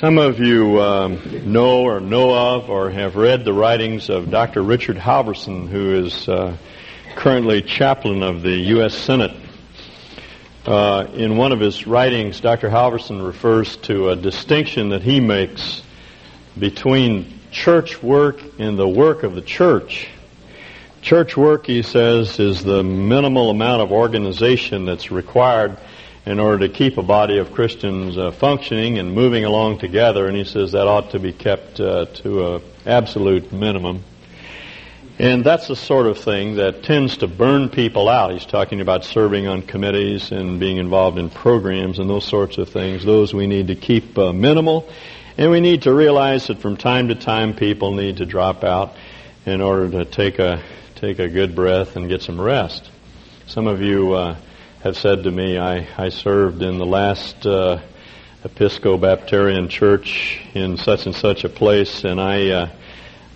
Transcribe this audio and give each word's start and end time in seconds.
Some 0.00 0.16
of 0.16 0.40
you 0.40 0.80
um, 0.80 1.52
know 1.52 1.82
or 1.82 2.00
know 2.00 2.34
of 2.34 2.70
or 2.70 2.90
have 2.90 3.14
read 3.14 3.44
the 3.44 3.52
writings 3.52 4.08
of 4.08 4.30
Dr. 4.30 4.62
Richard 4.62 4.96
Halverson, 4.96 5.68
who 5.68 5.94
is 5.94 6.28
uh, 6.30 6.56
currently 7.14 7.60
chaplain 7.60 8.22
of 8.22 8.40
the 8.40 8.52
U.S. 8.52 8.94
Senate. 8.94 9.36
Uh, 10.64 11.06
in 11.12 11.36
one 11.36 11.52
of 11.52 11.60
his 11.60 11.86
writings, 11.86 12.40
Dr. 12.40 12.70
Halverson 12.70 13.24
refers 13.24 13.76
to 13.78 14.08
a 14.08 14.16
distinction 14.16 14.88
that 14.88 15.02
he 15.02 15.20
makes 15.20 15.82
between 16.58 17.38
church 17.50 18.02
work 18.02 18.40
and 18.58 18.78
the 18.78 18.88
work 18.88 19.24
of 19.24 19.34
the 19.34 19.42
church. 19.42 20.08
Church 21.02 21.36
work, 21.36 21.66
he 21.66 21.82
says, 21.82 22.40
is 22.40 22.64
the 22.64 22.82
minimal 22.82 23.50
amount 23.50 23.82
of 23.82 23.92
organization 23.92 24.86
that's 24.86 25.10
required 25.10 25.76
in 26.24 26.38
order 26.38 26.66
to 26.66 26.72
keep 26.72 26.98
a 26.98 27.02
body 27.02 27.38
of 27.38 27.52
Christians 27.52 28.16
uh, 28.16 28.30
functioning 28.30 28.98
and 28.98 29.12
moving 29.12 29.44
along 29.44 29.78
together, 29.78 30.26
and 30.26 30.36
he 30.36 30.44
says 30.44 30.72
that 30.72 30.86
ought 30.86 31.10
to 31.10 31.18
be 31.18 31.32
kept 31.32 31.80
uh, 31.80 32.06
to 32.06 32.54
an 32.54 32.62
absolute 32.86 33.52
minimum. 33.52 34.04
And 35.18 35.44
that's 35.44 35.68
the 35.68 35.76
sort 35.76 36.06
of 36.06 36.18
thing 36.18 36.56
that 36.56 36.84
tends 36.84 37.18
to 37.18 37.26
burn 37.26 37.68
people 37.68 38.08
out. 38.08 38.32
He's 38.32 38.46
talking 38.46 38.80
about 38.80 39.04
serving 39.04 39.46
on 39.46 39.62
committees 39.62 40.32
and 40.32 40.58
being 40.58 40.78
involved 40.78 41.18
in 41.18 41.28
programs 41.28 41.98
and 41.98 42.08
those 42.08 42.24
sorts 42.24 42.56
of 42.56 42.70
things. 42.70 43.04
Those 43.04 43.34
we 43.34 43.46
need 43.46 43.66
to 43.66 43.74
keep 43.74 44.16
uh, 44.16 44.32
minimal. 44.32 44.88
And 45.36 45.50
we 45.50 45.60
need 45.60 45.82
to 45.82 45.92
realize 45.92 46.46
that 46.46 46.60
from 46.60 46.76
time 46.76 47.08
to 47.08 47.14
time 47.14 47.54
people 47.54 47.92
need 47.92 48.18
to 48.18 48.26
drop 48.26 48.64
out 48.64 48.94
in 49.44 49.60
order 49.60 49.90
to 49.90 50.04
take 50.04 50.38
a, 50.38 50.62
take 50.94 51.18
a 51.18 51.28
good 51.28 51.54
breath 51.54 51.96
and 51.96 52.08
get 52.08 52.22
some 52.22 52.40
rest. 52.40 52.90
Some 53.46 53.66
of 53.66 53.82
you 53.82 54.14
uh, 54.14 54.36
have 54.82 54.96
said 54.96 55.22
to 55.22 55.30
me, 55.30 55.58
I, 55.58 55.86
I 55.96 56.08
served 56.08 56.60
in 56.60 56.78
the 56.78 56.84
last 56.84 57.46
uh, 57.46 57.80
Episcopalian 58.42 59.68
church 59.68 60.40
in 60.54 60.76
such 60.76 61.06
and 61.06 61.14
such 61.14 61.44
a 61.44 61.48
place, 61.48 62.02
and 62.02 62.20
I 62.20 62.48
uh, 62.48 62.70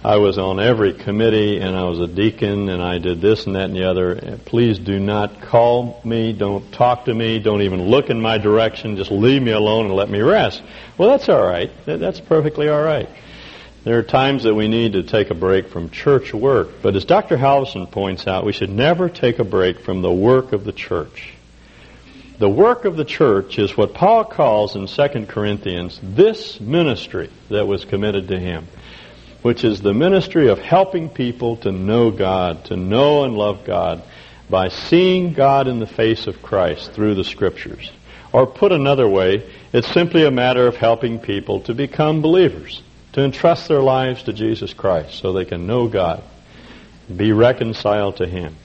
I 0.03 0.17
was 0.17 0.39
on 0.39 0.59
every 0.59 0.93
committee, 0.93 1.61
and 1.61 1.77
I 1.77 1.85
was 1.85 2.01
a 2.01 2.09
deacon, 2.09 2.69
and 2.69 2.83
I 2.83 2.99
did 2.99 3.21
this 3.21 3.47
and 3.47 3.55
that 3.55 3.67
and 3.67 3.77
the 3.77 3.89
other. 3.89 4.39
Please 4.45 4.81
do 4.81 4.99
not 4.99 5.41
call 5.41 6.01
me, 6.05 6.33
don't 6.33 6.73
talk 6.73 7.05
to 7.05 7.15
me, 7.15 7.39
don't 7.39 7.63
even 7.63 7.81
look 7.83 8.11
in 8.11 8.21
my 8.21 8.39
direction. 8.39 8.97
Just 8.97 9.13
leave 9.13 9.41
me 9.41 9.53
alone 9.53 9.87
and 9.87 9.95
let 9.95 10.11
me 10.11 10.23
rest. 10.23 10.65
Well, 10.99 11.11
that's 11.11 11.29
all 11.29 11.47
right. 11.47 11.71
That's 11.87 12.19
perfectly 12.19 12.69
all 12.69 12.83
right. 12.83 13.09
There 13.85 13.97
are 13.99 14.03
times 14.03 14.43
that 14.43 14.55
we 14.57 14.67
need 14.67 14.95
to 14.95 15.05
take 15.05 15.31
a 15.31 15.35
break 15.35 15.69
from 15.69 15.91
church 15.91 16.35
work, 16.35 16.83
but 16.83 16.97
as 16.97 17.05
Dr. 17.05 17.37
Halverson 17.37 17.89
points 17.89 18.27
out, 18.27 18.45
we 18.45 18.53
should 18.53 18.71
never 18.71 19.09
take 19.09 19.39
a 19.39 19.45
break 19.45 19.79
from 19.79 20.03
the 20.03 20.13
work 20.13 20.53
of 20.53 20.65
the 20.65 20.73
church. 20.73 21.36
The 22.39 22.49
work 22.51 22.85
of 22.85 22.97
the 22.97 23.05
church 23.05 23.59
is 23.59 23.79
what 23.79 23.95
Paul 23.95 24.25
calls 24.25 24.77
in 24.77 24.87
2 24.87 25.27
Corinthians 25.27 25.99
this 26.03 26.61
ministry 26.61 27.31
that 27.49 27.67
was 27.67 27.87
committed 27.87 28.29
to 28.29 28.39
him, 28.39 28.67
which 29.41 29.65
is 29.65 29.81
the 29.81 29.95
ministry 29.95 30.49
of 30.49 30.59
helping 30.59 31.09
people 31.09 31.57
to 31.59 31.73
know 31.73 32.11
God, 32.11 32.67
to 32.67 32.77
know 32.77 33.25
and 33.25 33.39
love 33.39 33.65
God 33.65 34.03
by 34.51 34.69
seeing 34.69 35.33
God 35.33 35.67
in 35.67 35.79
the 35.79 35.87
face 35.87 36.27
of 36.27 36.43
Christ 36.43 36.93
through 36.93 37.15
the 37.15 37.25
scriptures. 37.25 37.91
Or 38.35 38.47
put 38.47 38.71
another 38.71 39.09
way, 39.09 39.51
it's 39.73 39.89
simply 39.89 40.27
a 40.27 40.31
matter 40.31 40.67
of 40.67 40.77
helping 40.77 41.19
people 41.19 41.61
to 41.61 41.75
become 41.75 42.21
believers, 42.21 42.83
to 43.15 43.25
entrust 43.25 43.67
their 43.67 43.81
lives 43.81 44.25
to 44.25 44.35
Jesus 44.35 44.75
Christ 44.75 45.19
so 45.19 45.33
they 45.33 45.47
can 45.47 45.67
know 45.67 45.89
God, 45.89 46.23
be 47.15 47.33
reconciled 47.33 48.17
to 48.17 48.27
Him 48.27 48.57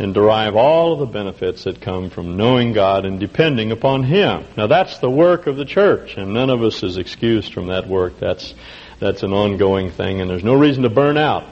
and 0.00 0.14
derive 0.14 0.56
all 0.56 0.94
of 0.94 0.98
the 0.98 1.06
benefits 1.06 1.64
that 1.64 1.82
come 1.82 2.08
from 2.08 2.38
knowing 2.38 2.72
God 2.72 3.04
and 3.04 3.20
depending 3.20 3.70
upon 3.70 4.02
Him. 4.02 4.44
Now 4.56 4.66
that's 4.66 4.98
the 4.98 5.10
work 5.10 5.46
of 5.46 5.58
the 5.58 5.66
church, 5.66 6.16
and 6.16 6.32
none 6.32 6.48
of 6.48 6.62
us 6.62 6.82
is 6.82 6.96
excused 6.96 7.52
from 7.52 7.66
that 7.66 7.86
work. 7.86 8.18
That's, 8.18 8.54
that's 8.98 9.22
an 9.22 9.34
ongoing 9.34 9.90
thing, 9.90 10.22
and 10.22 10.30
there's 10.30 10.42
no 10.42 10.54
reason 10.54 10.84
to 10.84 10.88
burn 10.88 11.18
out 11.18 11.44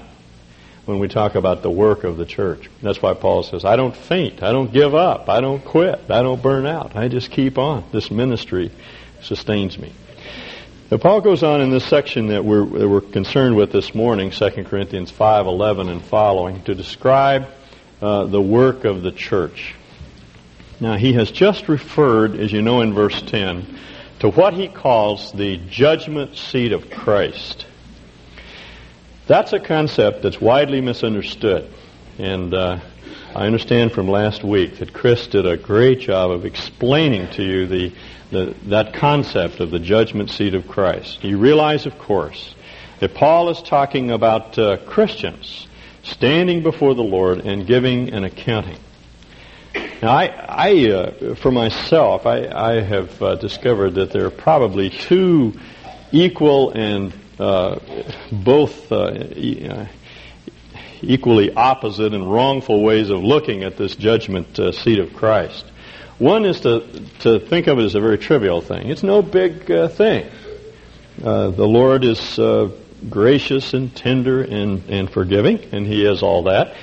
when 0.87 0.99
we 0.99 1.09
talk 1.09 1.35
about 1.35 1.61
the 1.61 1.71
work 1.71 2.05
of 2.05 2.17
the 2.17 2.25
church. 2.25 2.71
That's 2.81 3.03
why 3.03 3.13
Paul 3.13 3.43
says, 3.43 3.67
I 3.67 3.77
don't 3.77 3.95
faint, 3.95 4.43
I 4.43 4.51
don't 4.51 4.73
give 4.73 4.95
up, 4.95 5.29
I 5.29 5.43
don't 5.43 5.63
quit, 5.63 6.11
I 6.11 6.23
don't 6.23 6.43
burn 6.43 6.65
out. 6.65 6.97
I 6.97 7.09
just 7.09 7.31
keep 7.31 7.59
on. 7.59 7.85
This 7.93 8.11
ministry 8.11 8.71
sustains 9.21 9.79
me. 9.79 9.93
Now, 10.91 10.97
Paul 10.97 11.21
goes 11.21 11.43
on 11.43 11.61
in 11.61 11.69
this 11.69 11.85
section 11.85 12.29
that 12.29 12.47
we're, 12.47 12.65
that 12.65 12.89
we're 12.89 13.03
concerned 13.03 13.57
with 13.57 13.73
this 13.73 13.95
morning, 13.95 14.31
2 14.31 14.65
Corinthians 14.65 15.13
5.11 15.13 15.91
and 15.91 16.03
following, 16.03 16.65
to 16.65 16.75
describe 16.75 17.47
uh, 18.01 18.25
the 18.25 18.41
work 18.41 18.85
of 18.85 19.03
the 19.03 19.13
church. 19.13 19.75
Now, 20.81 20.97
he 20.97 21.13
has 21.15 21.31
just 21.31 21.69
referred, 21.69 22.37
as 22.37 22.53
you 22.53 22.63
know 22.63 22.81
in 22.81 22.95
verse 22.95 23.21
10, 23.23 23.79
to 24.21 24.31
what 24.31 24.55
he 24.55 24.69
calls 24.69 25.33
the 25.33 25.57
judgment 25.57 26.37
seat 26.37 26.73
of 26.73 26.91
Christ. 26.91 27.67
That's 29.27 29.53
a 29.53 29.61
concept 29.61 30.23
that's 30.23 30.41
widely 30.41 30.81
misunderstood. 30.81 31.73
And 32.19 32.55
uh, 32.55 32.81
I 33.35 33.47
understand 33.47 33.93
from 33.93 34.09
last 34.09 34.43
week 34.43 34.79
that 34.79 34.93
Chris 34.93 35.27
did 35.27 35.47
a 35.47 35.57
great 35.57 36.01
job 36.01 36.31
of 36.31 36.45
explaining 36.45 37.31
to 37.33 37.43
you 37.43 37.67
the, 37.67 37.93
the, 38.31 38.55
that 38.67 38.95
concept 38.95 39.61
of 39.61 39.71
the 39.71 39.79
judgment 39.79 40.31
seat 40.31 40.55
of 40.55 40.67
Christ. 40.67 41.23
You 41.23 41.39
realize, 41.39 41.87
of 41.87 41.99
course, 41.99 42.55
that 43.01 43.15
Paul 43.15 43.51
is 43.51 43.63
talking 43.63 44.11
about 44.11 44.59
uh, 44.59 44.79
Christians 44.79 45.68
standing 46.09 46.63
before 46.63 46.95
the 46.95 47.03
Lord 47.03 47.41
and 47.41 47.67
giving 47.67 48.13
an 48.13 48.25
accounting. 48.25 48.79
Now, 50.03 50.13
I, 50.13 50.27
I 50.49 50.91
uh, 50.91 51.35
for 51.35 51.51
myself, 51.51 52.27
I, 52.27 52.47
I 52.49 52.81
have 52.81 53.23
uh, 53.23 53.35
discovered 53.35 53.95
that 53.95 54.11
there 54.13 54.27
are 54.27 54.31
probably 54.31 54.91
two 54.91 55.55
equal 56.13 56.71
and 56.71 57.13
uh, 57.39 57.79
both 58.33 58.91
uh, 58.91 58.97
uh, 58.97 59.87
equally 61.03 61.53
opposite 61.53 62.13
and 62.15 62.33
wrongful 62.33 62.83
ways 62.83 63.11
of 63.11 63.23
looking 63.23 63.63
at 63.63 63.77
this 63.77 63.95
judgment 63.95 64.59
uh, 64.59 64.73
seat 64.73 64.99
of 64.99 65.15
Christ. 65.15 65.65
One 66.19 66.45
is 66.45 66.61
to, 66.61 66.81
to 67.21 67.39
think 67.39 67.69
of 67.69 67.79
it 67.79 67.85
as 67.85 67.95
a 67.95 68.01
very 68.01 68.19
trivial 68.19 68.61
thing. 68.61 68.89
It's 68.89 69.05
no 69.05 69.23
big 69.23 69.67
thing. 69.93 70.29
the 71.19 71.67
Lord 71.67 72.05
is 72.05 72.19
gracious 73.09 73.75
and 73.75 73.95
tender 73.95 74.43
and, 74.43 74.83
and 74.89 75.11
forgiving, 75.11 75.61
and 75.73 75.87
He 75.87 76.05
is 76.05 76.23
all 76.23 76.45
that. 76.45 76.75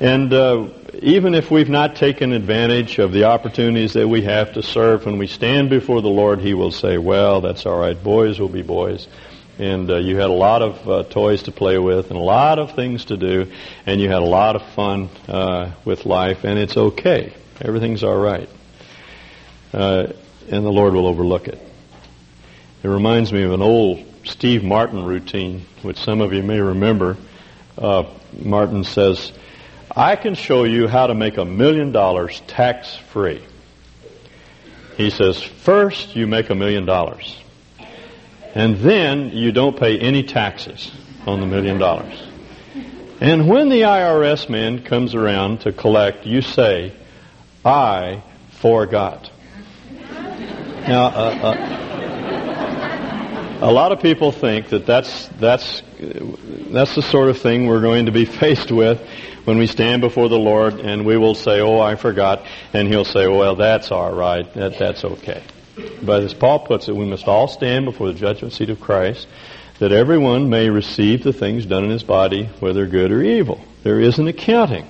And 0.00 0.32
uh, 0.32 0.68
even 1.02 1.34
if 1.34 1.50
we've 1.50 1.68
not 1.68 1.96
taken 1.96 2.32
advantage 2.32 2.98
of 2.98 3.12
the 3.12 3.24
opportunities 3.24 3.92
that 3.92 4.08
we 4.08 4.22
have 4.22 4.54
to 4.54 4.62
serve, 4.62 5.04
when 5.04 5.18
we 5.18 5.26
stand 5.26 5.68
before 5.68 6.00
the 6.00 6.08
Lord, 6.08 6.40
He 6.40 6.54
will 6.54 6.72
say, 6.72 6.96
Well, 6.96 7.40
that's 7.40 7.66
all 7.66 7.78
right. 7.78 8.02
Boys 8.02 8.40
will 8.40 8.48
be 8.48 8.62
boys. 8.62 9.06
And 9.58 9.90
uh, 9.90 9.98
you 9.98 10.16
had 10.16 10.30
a 10.30 10.34
lot 10.34 10.62
of 10.62 10.88
uh, 10.88 11.02
toys 11.02 11.42
to 11.42 11.52
play 11.52 11.76
with 11.76 12.10
and 12.10 12.18
a 12.18 12.22
lot 12.22 12.58
of 12.58 12.74
things 12.74 13.06
to 13.06 13.18
do, 13.18 13.52
and 13.84 14.00
you 14.00 14.08
had 14.08 14.22
a 14.22 14.26
lot 14.26 14.56
of 14.56 14.62
fun 14.72 15.10
uh, 15.28 15.72
with 15.84 16.06
life, 16.06 16.44
and 16.44 16.58
it's 16.58 16.78
okay. 16.78 17.34
Everything's 17.60 18.02
all 18.02 18.16
right. 18.16 18.48
Uh, 19.74 20.06
and 20.50 20.64
the 20.64 20.70
Lord 20.72 20.94
will 20.94 21.06
overlook 21.06 21.46
it. 21.46 21.58
It 22.82 22.88
reminds 22.88 23.30
me 23.30 23.42
of 23.42 23.52
an 23.52 23.60
old 23.60 24.09
Steve 24.24 24.62
Martin 24.62 25.04
routine, 25.04 25.66
which 25.82 25.98
some 25.98 26.20
of 26.20 26.32
you 26.32 26.42
may 26.42 26.60
remember. 26.60 27.16
Uh, 27.76 28.04
Martin 28.38 28.84
says, 28.84 29.32
I 29.94 30.16
can 30.16 30.34
show 30.34 30.64
you 30.64 30.86
how 30.86 31.06
to 31.06 31.14
make 31.14 31.36
a 31.36 31.44
million 31.44 31.92
dollars 31.92 32.40
tax 32.46 32.94
free. 33.12 33.42
He 34.96 35.10
says, 35.10 35.42
first 35.42 36.14
you 36.14 36.26
make 36.26 36.50
a 36.50 36.54
million 36.54 36.84
dollars. 36.84 37.36
And 38.54 38.76
then 38.76 39.30
you 39.30 39.52
don't 39.52 39.78
pay 39.78 39.98
any 39.98 40.22
taxes 40.22 40.90
on 41.26 41.40
the 41.40 41.46
million 41.46 41.78
dollars. 41.78 42.20
And 43.20 43.48
when 43.48 43.68
the 43.68 43.82
IRS 43.82 44.48
man 44.48 44.82
comes 44.82 45.14
around 45.14 45.60
to 45.62 45.72
collect, 45.72 46.26
you 46.26 46.42
say, 46.42 46.92
I 47.64 48.22
forgot. 48.50 49.30
Now, 49.90 51.06
uh, 51.06 51.38
uh, 51.42 51.89
a 53.60 53.70
lot 53.70 53.92
of 53.92 54.00
people 54.00 54.32
think 54.32 54.70
that 54.70 54.86
that's 54.86 55.28
that's 55.38 55.82
that's 56.70 56.94
the 56.94 57.02
sort 57.02 57.28
of 57.28 57.38
thing 57.38 57.66
we're 57.66 57.82
going 57.82 58.06
to 58.06 58.12
be 58.12 58.24
faced 58.40 58.72
with 58.72 59.06
when 59.44 59.58
we 59.58 59.66
stand 59.66 60.00
before 60.00 60.28
the 60.28 60.38
Lord 60.38 60.80
and 60.80 61.04
we 61.04 61.16
will 61.16 61.34
say, 61.34 61.60
"Oh, 61.60 61.78
I 61.78 61.96
forgot," 61.96 62.44
and 62.72 62.88
He'll 62.88 63.04
say, 63.04 63.28
"Well, 63.28 63.56
that's 63.56 63.90
all 63.90 64.12
right. 64.12 64.52
That 64.54 64.78
that's 64.78 65.04
okay." 65.04 65.42
But 66.02 66.22
as 66.22 66.34
Paul 66.34 66.60
puts 66.60 66.88
it, 66.88 66.96
we 66.96 67.04
must 67.04 67.28
all 67.28 67.48
stand 67.48 67.84
before 67.84 68.08
the 68.08 68.18
judgment 68.18 68.54
seat 68.54 68.70
of 68.70 68.80
Christ, 68.80 69.26
that 69.78 69.92
everyone 69.92 70.50
may 70.50 70.68
receive 70.70 71.22
the 71.22 71.32
things 71.32 71.66
done 71.66 71.84
in 71.84 71.90
his 71.90 72.02
body, 72.02 72.44
whether 72.60 72.86
good 72.86 73.12
or 73.12 73.22
evil. 73.22 73.62
There 73.82 74.00
is 74.00 74.18
an 74.18 74.28
accounting. 74.28 74.86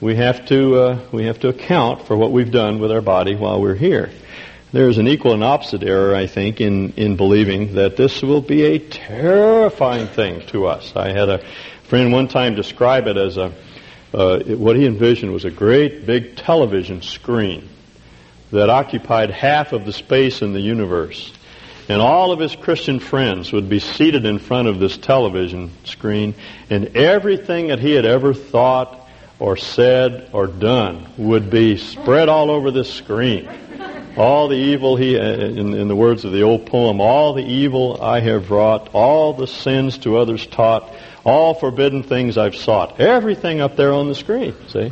We 0.00 0.16
have 0.16 0.46
to 0.46 0.76
uh, 0.76 1.00
we 1.10 1.24
have 1.24 1.40
to 1.40 1.48
account 1.48 2.06
for 2.06 2.16
what 2.16 2.32
we've 2.32 2.50
done 2.50 2.80
with 2.80 2.92
our 2.92 3.00
body 3.00 3.34
while 3.34 3.60
we're 3.62 3.74
here. 3.74 4.10
There's 4.76 4.98
an 4.98 5.08
equal 5.08 5.32
and 5.32 5.42
opposite 5.42 5.82
error, 5.82 6.14
I 6.14 6.26
think, 6.26 6.60
in, 6.60 6.92
in 6.98 7.16
believing 7.16 7.76
that 7.76 7.96
this 7.96 8.20
will 8.20 8.42
be 8.42 8.64
a 8.64 8.78
terrifying 8.78 10.06
thing 10.06 10.42
to 10.48 10.66
us. 10.66 10.94
I 10.94 11.12
had 11.12 11.30
a 11.30 11.42
friend 11.84 12.12
one 12.12 12.28
time 12.28 12.54
describe 12.54 13.06
it 13.06 13.16
as 13.16 13.38
a, 13.38 13.54
uh, 14.12 14.40
what 14.40 14.76
he 14.76 14.84
envisioned 14.84 15.32
was 15.32 15.46
a 15.46 15.50
great 15.50 16.04
big 16.04 16.36
television 16.36 17.00
screen 17.00 17.70
that 18.52 18.68
occupied 18.68 19.30
half 19.30 19.72
of 19.72 19.86
the 19.86 19.94
space 19.94 20.42
in 20.42 20.52
the 20.52 20.60
universe. 20.60 21.32
and 21.88 22.02
all 22.02 22.30
of 22.30 22.38
his 22.38 22.54
Christian 22.54 22.98
friends 23.00 23.52
would 23.52 23.70
be 23.70 23.78
seated 23.78 24.26
in 24.26 24.38
front 24.38 24.68
of 24.68 24.78
this 24.78 24.98
television 24.98 25.70
screen, 25.84 26.34
and 26.68 26.94
everything 26.94 27.68
that 27.68 27.78
he 27.78 27.92
had 27.92 28.04
ever 28.04 28.34
thought 28.34 29.08
or 29.38 29.56
said 29.56 30.28
or 30.32 30.46
done 30.46 31.06
would 31.16 31.48
be 31.48 31.78
spread 31.78 32.28
all 32.28 32.50
over 32.50 32.70
this 32.70 32.92
screen. 32.92 33.48
All 34.16 34.48
the 34.48 34.56
evil 34.56 34.96
he, 34.96 35.16
in, 35.16 35.74
in 35.74 35.88
the 35.88 35.96
words 35.96 36.24
of 36.24 36.32
the 36.32 36.42
old 36.42 36.66
poem, 36.66 37.00
all 37.00 37.34
the 37.34 37.44
evil 37.44 38.02
I 38.02 38.20
have 38.20 38.50
wrought, 38.50 38.90
all 38.94 39.34
the 39.34 39.46
sins 39.46 39.98
to 39.98 40.16
others 40.16 40.46
taught, 40.46 40.90
all 41.24 41.54
forbidden 41.54 42.02
things 42.02 42.38
I've 42.38 42.56
sought. 42.56 42.98
Everything 42.98 43.60
up 43.60 43.76
there 43.76 43.92
on 43.92 44.08
the 44.08 44.14
screen, 44.14 44.54
see? 44.68 44.90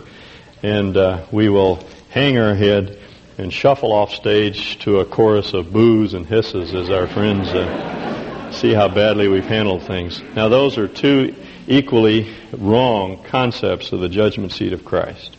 And 0.62 0.96
uh, 0.96 1.24
we 1.32 1.48
will 1.48 1.82
hang 2.10 2.38
our 2.38 2.54
head 2.54 2.98
and 3.38 3.52
shuffle 3.52 3.92
off 3.92 4.12
stage 4.12 4.78
to 4.80 5.00
a 5.00 5.04
chorus 5.04 5.54
of 5.54 5.72
boos 5.72 6.14
and 6.14 6.26
hisses 6.26 6.74
as 6.74 6.90
our 6.90 7.06
friends 7.06 7.48
uh, 7.48 8.52
see 8.52 8.72
how 8.72 8.88
badly 8.88 9.28
we've 9.28 9.46
handled 9.46 9.82
things. 9.82 10.22
Now, 10.34 10.48
those 10.48 10.78
are 10.78 10.86
two 10.86 11.34
equally 11.66 12.34
wrong 12.52 13.22
concepts 13.24 13.92
of 13.92 14.00
the 14.00 14.08
judgment 14.08 14.52
seat 14.52 14.72
of 14.72 14.84
Christ. 14.84 15.36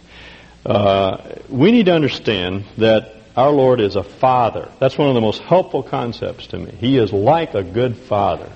Uh, 0.66 1.36
we 1.50 1.72
need 1.72 1.86
to 1.86 1.94
understand 1.94 2.66
that 2.78 3.15
our 3.36 3.52
Lord 3.52 3.82
is 3.82 3.96
a 3.96 4.04
father. 4.04 4.70
That's 4.80 4.98
one 4.98 5.10
of 5.10 5.16
the 5.16 5.22
most 5.22 5.42
helpful 5.42 5.84
concepts 5.84 6.48
to 6.48 6.58
me. 6.58 6.72
He 6.80 6.98
is 6.98 7.12
like 7.12 7.54
a 7.54 7.64
good 7.64 7.98
father. 7.98 8.52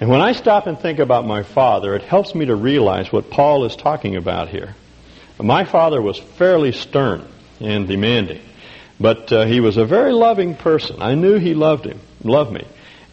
And 0.00 0.10
when 0.10 0.20
I 0.20 0.32
stop 0.32 0.66
and 0.66 0.78
think 0.78 0.98
about 0.98 1.26
my 1.26 1.42
father, 1.42 1.94
it 1.94 2.02
helps 2.02 2.34
me 2.34 2.46
to 2.46 2.54
realize 2.54 3.10
what 3.10 3.30
Paul 3.30 3.64
is 3.64 3.76
talking 3.76 4.16
about 4.16 4.48
here. 4.48 4.74
My 5.38 5.64
father 5.64 6.00
was 6.00 6.18
fairly 6.18 6.72
stern 6.72 7.26
and 7.60 7.86
demanding, 7.86 8.40
but 8.98 9.30
uh, 9.32 9.44
he 9.44 9.60
was 9.60 9.76
a 9.76 9.84
very 9.84 10.12
loving 10.12 10.54
person. 10.54 11.00
I 11.00 11.14
knew 11.14 11.38
he 11.38 11.54
loved 11.54 11.84
him, 11.84 12.00
loved 12.22 12.52
me. 12.52 12.64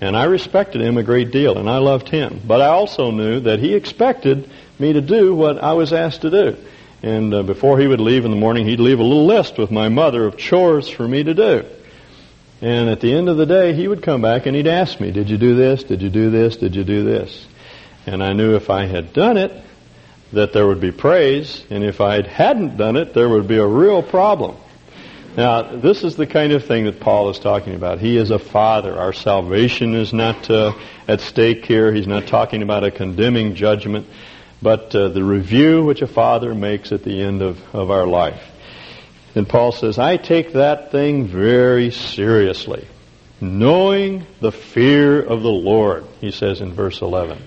And 0.01 0.17
I 0.17 0.25
respected 0.25 0.81
him 0.81 0.97
a 0.97 1.03
great 1.03 1.31
deal, 1.31 1.57
and 1.57 1.69
I 1.69 1.77
loved 1.77 2.09
him. 2.09 2.41
But 2.45 2.61
I 2.61 2.67
also 2.67 3.11
knew 3.11 3.41
that 3.41 3.59
he 3.59 3.73
expected 3.73 4.49
me 4.77 4.93
to 4.93 5.01
do 5.01 5.33
what 5.33 5.63
I 5.63 5.73
was 5.73 5.93
asked 5.93 6.21
to 6.21 6.29
do. 6.29 6.57
And 7.03 7.33
uh, 7.33 7.43
before 7.43 7.79
he 7.79 7.85
would 7.85 7.99
leave 7.99 8.23
in 8.23 8.31
the 8.31 8.37
morning, 8.37 8.65
he'd 8.65 8.79
leave 8.79 8.99
a 8.99 9.03
little 9.03 9.25
list 9.25 9.57
with 9.57 9.69
my 9.69 9.89
mother 9.89 10.25
of 10.25 10.37
chores 10.37 10.89
for 10.89 11.05
me 11.05 11.21
to 11.23 11.33
do. 11.33 11.65
And 12.61 12.89
at 12.89 13.01
the 13.01 13.13
end 13.13 13.27
of 13.27 13.35
the 13.35 13.45
day, 13.45 13.73
he 13.73 13.89
would 13.89 14.01
come 14.01 14.21
back 14.21 14.45
and 14.45 14.55
he'd 14.55 14.67
ask 14.67 15.01
me, 15.01 15.11
Did 15.11 15.29
you 15.29 15.37
do 15.37 15.53
this? 15.53 15.83
Did 15.83 16.01
you 16.01 16.09
do 16.09 16.31
this? 16.31 16.55
Did 16.55 16.75
you 16.75 16.85
do 16.85 17.03
this? 17.03 17.45
And 18.05 18.23
I 18.23 18.31
knew 18.31 18.55
if 18.55 18.69
I 18.69 18.85
had 18.85 19.11
done 19.11 19.35
it, 19.35 19.51
that 20.31 20.53
there 20.53 20.65
would 20.65 20.79
be 20.79 20.91
praise, 20.91 21.63
and 21.69 21.83
if 21.83 22.01
I 22.01 22.25
hadn't 22.25 22.77
done 22.77 22.95
it, 22.95 23.13
there 23.13 23.29
would 23.29 23.47
be 23.47 23.57
a 23.57 23.67
real 23.67 24.01
problem. 24.01 24.57
Now, 25.35 25.75
this 25.75 26.03
is 26.03 26.15
the 26.15 26.27
kind 26.27 26.53
of 26.53 26.65
thing 26.65 26.85
that 26.85 26.99
Paul 26.99 27.29
is 27.29 27.39
talking 27.39 27.75
about. 27.75 27.99
He 27.99 28.17
is 28.17 28.31
a 28.31 28.39
father. 28.39 28.97
Our 28.97 29.13
salvation 29.13 29.95
is 29.95 30.13
not 30.13 30.49
uh, 30.49 30.73
at 31.07 31.21
stake 31.21 31.65
here. 31.65 31.93
He's 31.93 32.07
not 32.07 32.27
talking 32.27 32.61
about 32.61 32.83
a 32.83 32.91
condemning 32.91 33.55
judgment, 33.55 34.07
but 34.63 34.95
uh, 34.95 35.09
the 35.09 35.23
review 35.23 35.83
which 35.83 36.01
a 36.01 36.07
father 36.07 36.55
makes 36.55 36.91
at 36.91 37.03
the 37.03 37.21
end 37.21 37.41
of, 37.41 37.59
of 37.75 37.91
our 37.91 38.07
life. 38.07 38.41
And 39.35 39.47
Paul 39.47 39.71
says, 39.71 39.99
I 39.99 40.17
take 40.17 40.53
that 40.53 40.91
thing 40.91 41.27
very 41.27 41.91
seriously. 41.91 42.87
Knowing 43.41 44.25
the 44.39 44.51
fear 44.51 45.21
of 45.21 45.41
the 45.41 45.49
Lord, 45.49 46.05
he 46.21 46.31
says 46.31 46.61
in 46.61 46.73
verse 46.73 47.01
11. 47.01 47.43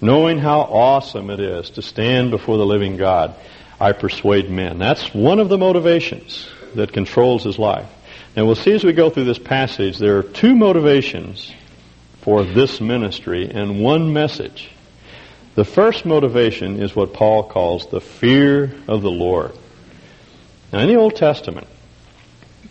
Knowing 0.00 0.38
how 0.38 0.60
awesome 0.60 1.30
it 1.30 1.40
is 1.40 1.70
to 1.70 1.82
stand 1.82 2.30
before 2.30 2.58
the 2.58 2.66
living 2.66 2.96
God, 2.96 3.34
I 3.80 3.92
persuade 3.92 4.50
men. 4.50 4.78
That's 4.78 5.12
one 5.12 5.40
of 5.40 5.48
the 5.48 5.58
motivations 5.58 6.48
that 6.74 6.92
controls 6.92 7.42
his 7.44 7.58
life. 7.58 7.88
And 8.36 8.46
we'll 8.46 8.54
see 8.54 8.72
as 8.72 8.84
we 8.84 8.92
go 8.92 9.10
through 9.10 9.24
this 9.24 9.38
passage, 9.38 9.98
there 9.98 10.18
are 10.18 10.22
two 10.22 10.54
motivations 10.54 11.52
for 12.20 12.44
this 12.44 12.80
ministry 12.80 13.50
and 13.50 13.82
one 13.82 14.12
message. 14.12 14.70
The 15.56 15.64
first 15.64 16.04
motivation 16.04 16.82
is 16.82 16.94
what 16.94 17.14
Paul 17.14 17.42
calls 17.42 17.86
the 17.86 18.00
fear 18.00 18.72
of 18.86 19.00
the 19.00 19.10
Lord. 19.10 19.52
Now, 20.70 20.80
in 20.80 20.88
the 20.88 20.96
Old 20.96 21.16
Testament, 21.16 21.66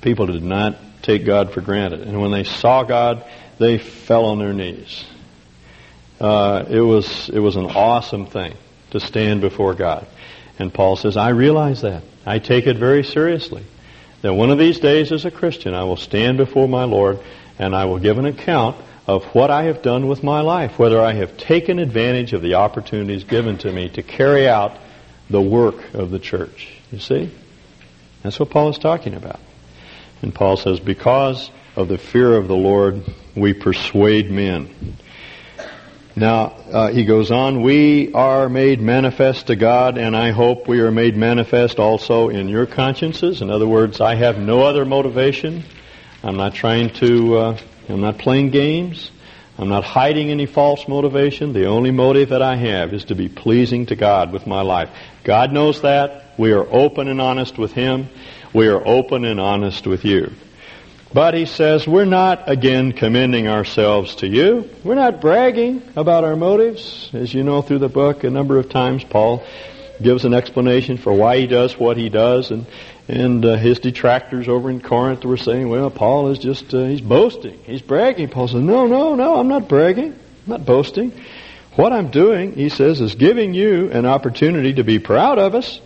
people 0.01 0.27
did 0.27 0.43
not 0.43 0.77
take 1.01 1.25
God 1.25 1.51
for 1.51 1.61
granted. 1.61 2.01
And 2.01 2.21
when 2.21 2.29
they 2.29 2.43
saw 2.43 2.83
God, 2.83 3.25
they 3.57 3.79
fell 3.79 4.25
on 4.25 4.37
their 4.37 4.53
knees. 4.53 5.03
Uh, 6.21 6.65
it 6.69 6.79
was 6.79 7.27
it 7.29 7.39
was 7.39 7.55
an 7.55 7.65
awesome 7.65 8.27
thing 8.27 8.53
to 8.91 8.99
stand 8.99 9.41
before 9.41 9.73
God. 9.73 10.05
And 10.59 10.71
Paul 10.71 10.95
says, 10.95 11.17
I 11.17 11.29
realize 11.29 11.81
that. 11.81 12.03
I 12.23 12.37
take 12.37 12.67
it 12.67 12.77
very 12.77 13.03
seriously 13.03 13.65
that 14.21 14.33
one 14.33 14.51
of 14.51 14.59
these 14.59 14.79
days 14.79 15.11
as 15.11 15.25
a 15.25 15.31
Christian 15.31 15.73
I 15.73 15.83
will 15.85 15.97
stand 15.97 16.37
before 16.37 16.67
my 16.67 16.83
Lord 16.83 17.19
and 17.57 17.75
I 17.75 17.85
will 17.85 17.99
give 17.99 18.19
an 18.19 18.25
account 18.25 18.77
of 19.07 19.24
what 19.36 19.52
I 19.52 19.63
have 19.63 19.81
done 19.81 20.07
with 20.07 20.24
my 20.24 20.42
life, 20.42 20.80
whether 20.80 21.02
I 21.02 21.13
have 21.13 21.38
taken 21.38 21.80
advantage 21.80 22.34
of 22.34 22.42
the 22.42 22.56
opportunities 22.56 23.24
given 23.24 23.57
to 23.60 23.72
me 23.72 23.90
to 23.90 24.04
carry 24.04 24.48
out 24.48 24.78
the 25.30 25.42
work 25.42 25.94
of 25.94 26.12
the 26.12 26.19
church. 26.19 26.69
You 26.92 27.00
see? 27.00 27.31
That's 28.24 28.40
what 28.40 28.50
Paul 28.50 28.69
is 28.69 28.80
talking 28.80 29.13
about. 29.13 29.40
And 30.22 30.34
Paul 30.34 30.57
says, 30.57 30.80
because 30.80 31.52
of 31.75 31.88
the 31.88 31.98
fear 31.98 32.36
of 32.36 32.48
the 32.48 32.56
Lord, 32.56 33.04
we 33.36 33.54
persuade 33.54 34.31
men. 34.31 34.98
Now, 36.16 36.56
uh, 36.72 36.88
he 36.88 37.04
goes 37.04 37.30
on, 37.30 37.62
we 37.62 38.13
are 38.13 38.48
made 38.48 38.80
manifest 38.80 39.48
to 39.48 39.57
God, 39.57 39.98
and 39.98 40.16
I 40.16 40.31
hope 40.31 40.68
we 40.68 40.80
are 40.80 40.90
made 40.90 41.18
manifest 41.18 41.78
also 41.78 42.30
in 42.30 42.48
your 42.48 42.66
consciences. 42.66 43.42
In 43.42 43.50
other 43.50 43.68
words, 43.68 44.00
I 44.00 44.16
have 44.16 44.40
no 44.40 44.62
other 44.62 44.86
motivation. 44.86 45.63
I'm 46.24 46.38
not 46.38 46.54
trying 46.54 46.92
to, 46.92 47.38
uh, 47.38 47.57
I'm 47.89 48.01
not 48.01 48.17
playing 48.17 48.49
games. 48.49 49.11
I'm 49.57 49.69
not 49.69 49.83
hiding 49.83 50.31
any 50.31 50.45
false 50.45 50.87
motivation. 50.87 51.53
The 51.53 51.67
only 51.67 51.91
motive 51.91 52.29
that 52.29 52.41
I 52.41 52.55
have 52.55 52.93
is 52.93 53.05
to 53.05 53.15
be 53.15 53.29
pleasing 53.29 53.85
to 53.87 53.95
God 53.95 54.33
with 54.33 54.45
my 54.45 54.61
life. 54.61 54.89
God 55.23 55.53
knows 55.53 55.81
that. 55.81 56.33
We 56.37 56.51
are 56.51 56.67
open 56.69 57.07
and 57.07 57.21
honest 57.21 57.57
with 57.57 57.71
Him. 57.71 58.09
We 58.53 58.67
are 58.67 58.85
open 58.85 59.23
and 59.23 59.39
honest 59.39 59.87
with 59.87 60.03
you. 60.03 60.33
But 61.13 61.33
he 61.33 61.45
says, 61.45 61.87
we're 61.87 62.03
not, 62.03 62.49
again, 62.49 62.91
commending 62.91 63.47
ourselves 63.47 64.15
to 64.15 64.27
you. 64.27 64.69
We're 64.83 64.95
not 64.95 65.21
bragging 65.21 65.81
about 65.95 66.25
our 66.25 66.35
motives. 66.35 67.09
As 67.13 67.33
you 67.33 67.43
know 67.43 67.61
through 67.61 67.79
the 67.79 67.87
book, 67.87 68.25
a 68.25 68.29
number 68.29 68.57
of 68.57 68.67
times 68.67 69.05
Paul 69.05 69.45
gives 70.01 70.25
an 70.25 70.33
explanation 70.33 70.97
for 70.97 71.13
why 71.13 71.38
he 71.38 71.47
does 71.47 71.77
what 71.77 71.97
he 71.97 72.09
does. 72.09 72.51
And, 72.51 72.65
and 73.07 73.45
uh, 73.45 73.56
his 73.56 73.80
detractors 73.80 74.47
over 74.47 74.69
in 74.69 74.81
Corinth 74.81 75.24
were 75.24 75.38
saying, 75.38 75.69
well, 75.69 75.89
Paul 75.89 76.30
is 76.30 76.39
just, 76.39 76.74
uh, 76.74 76.86
he's 76.86 77.01
boasting. 77.01 77.59
He's 77.65 77.81
bragging. 77.81 78.30
Paul 78.30 78.47
says, 78.47 78.61
no, 78.61 78.87
no, 78.87 79.16
no, 79.16 79.35
I'm 79.37 79.47
not 79.47 79.68
bragging. 79.68 80.14
I'm 80.14 80.47
not 80.47 80.66
boasting. 80.66 81.11
What 81.75 81.92
I'm 81.92 82.09
doing, 82.09 82.54
he 82.54 82.69
says, 82.69 83.02
is 83.02 83.16
giving 83.16 83.54
you 83.54 83.92
an 83.92 84.06
opportunity 84.06 84.73
to 84.75 84.83
be 84.83 84.99
proud 84.99 85.40
of 85.40 85.56
us 85.56 85.81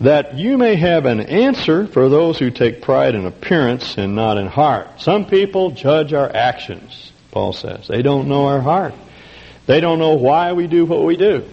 that 0.00 0.36
you 0.36 0.56
may 0.56 0.76
have 0.76 1.06
an 1.06 1.20
answer 1.20 1.86
for 1.86 2.08
those 2.08 2.38
who 2.38 2.50
take 2.50 2.82
pride 2.82 3.14
in 3.14 3.26
appearance 3.26 3.98
and 3.98 4.14
not 4.14 4.38
in 4.38 4.46
heart. 4.46 5.00
Some 5.00 5.26
people 5.26 5.72
judge 5.72 6.12
our 6.12 6.34
actions, 6.34 7.12
Paul 7.32 7.52
says. 7.52 7.88
They 7.88 8.02
don't 8.02 8.28
know 8.28 8.46
our 8.46 8.60
heart. 8.60 8.94
They 9.66 9.80
don't 9.80 9.98
know 9.98 10.14
why 10.14 10.52
we 10.52 10.66
do 10.66 10.86
what 10.86 11.04
we 11.04 11.16
do. 11.16 11.46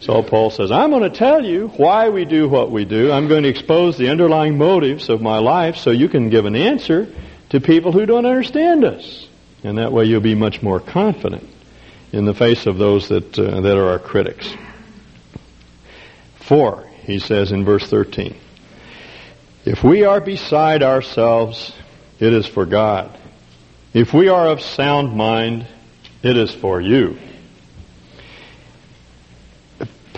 So 0.00 0.22
Paul 0.22 0.50
says, 0.50 0.70
I'm 0.70 0.90
going 0.90 1.02
to 1.02 1.10
tell 1.10 1.44
you 1.44 1.68
why 1.68 2.08
we 2.08 2.24
do 2.24 2.48
what 2.48 2.70
we 2.70 2.86
do. 2.86 3.12
I'm 3.12 3.28
going 3.28 3.42
to 3.42 3.50
expose 3.50 3.98
the 3.98 4.08
underlying 4.08 4.56
motives 4.56 5.10
of 5.10 5.20
my 5.20 5.38
life 5.38 5.76
so 5.76 5.90
you 5.90 6.08
can 6.08 6.30
give 6.30 6.46
an 6.46 6.56
answer 6.56 7.14
to 7.50 7.60
people 7.60 7.92
who 7.92 8.06
don't 8.06 8.24
understand 8.24 8.84
us. 8.84 9.28
And 9.62 9.76
that 9.76 9.92
way 9.92 10.06
you'll 10.06 10.22
be 10.22 10.34
much 10.34 10.62
more 10.62 10.80
confident 10.80 11.46
in 12.12 12.24
the 12.24 12.32
face 12.32 12.66
of 12.66 12.78
those 12.78 13.08
that, 13.08 13.38
uh, 13.38 13.60
that 13.60 13.76
are 13.76 13.90
our 13.90 13.98
critics. 13.98 14.50
Four, 16.36 16.88
he 17.02 17.18
says 17.18 17.52
in 17.52 17.66
verse 17.66 17.86
13. 17.88 18.34
If 19.66 19.84
we 19.84 20.04
are 20.04 20.22
beside 20.22 20.82
ourselves, 20.82 21.74
it 22.18 22.32
is 22.32 22.46
for 22.46 22.64
God. 22.64 23.18
If 23.92 24.14
we 24.14 24.28
are 24.28 24.48
of 24.48 24.62
sound 24.62 25.14
mind, 25.14 25.66
it 26.22 26.38
is 26.38 26.54
for 26.54 26.80
you. 26.80 27.18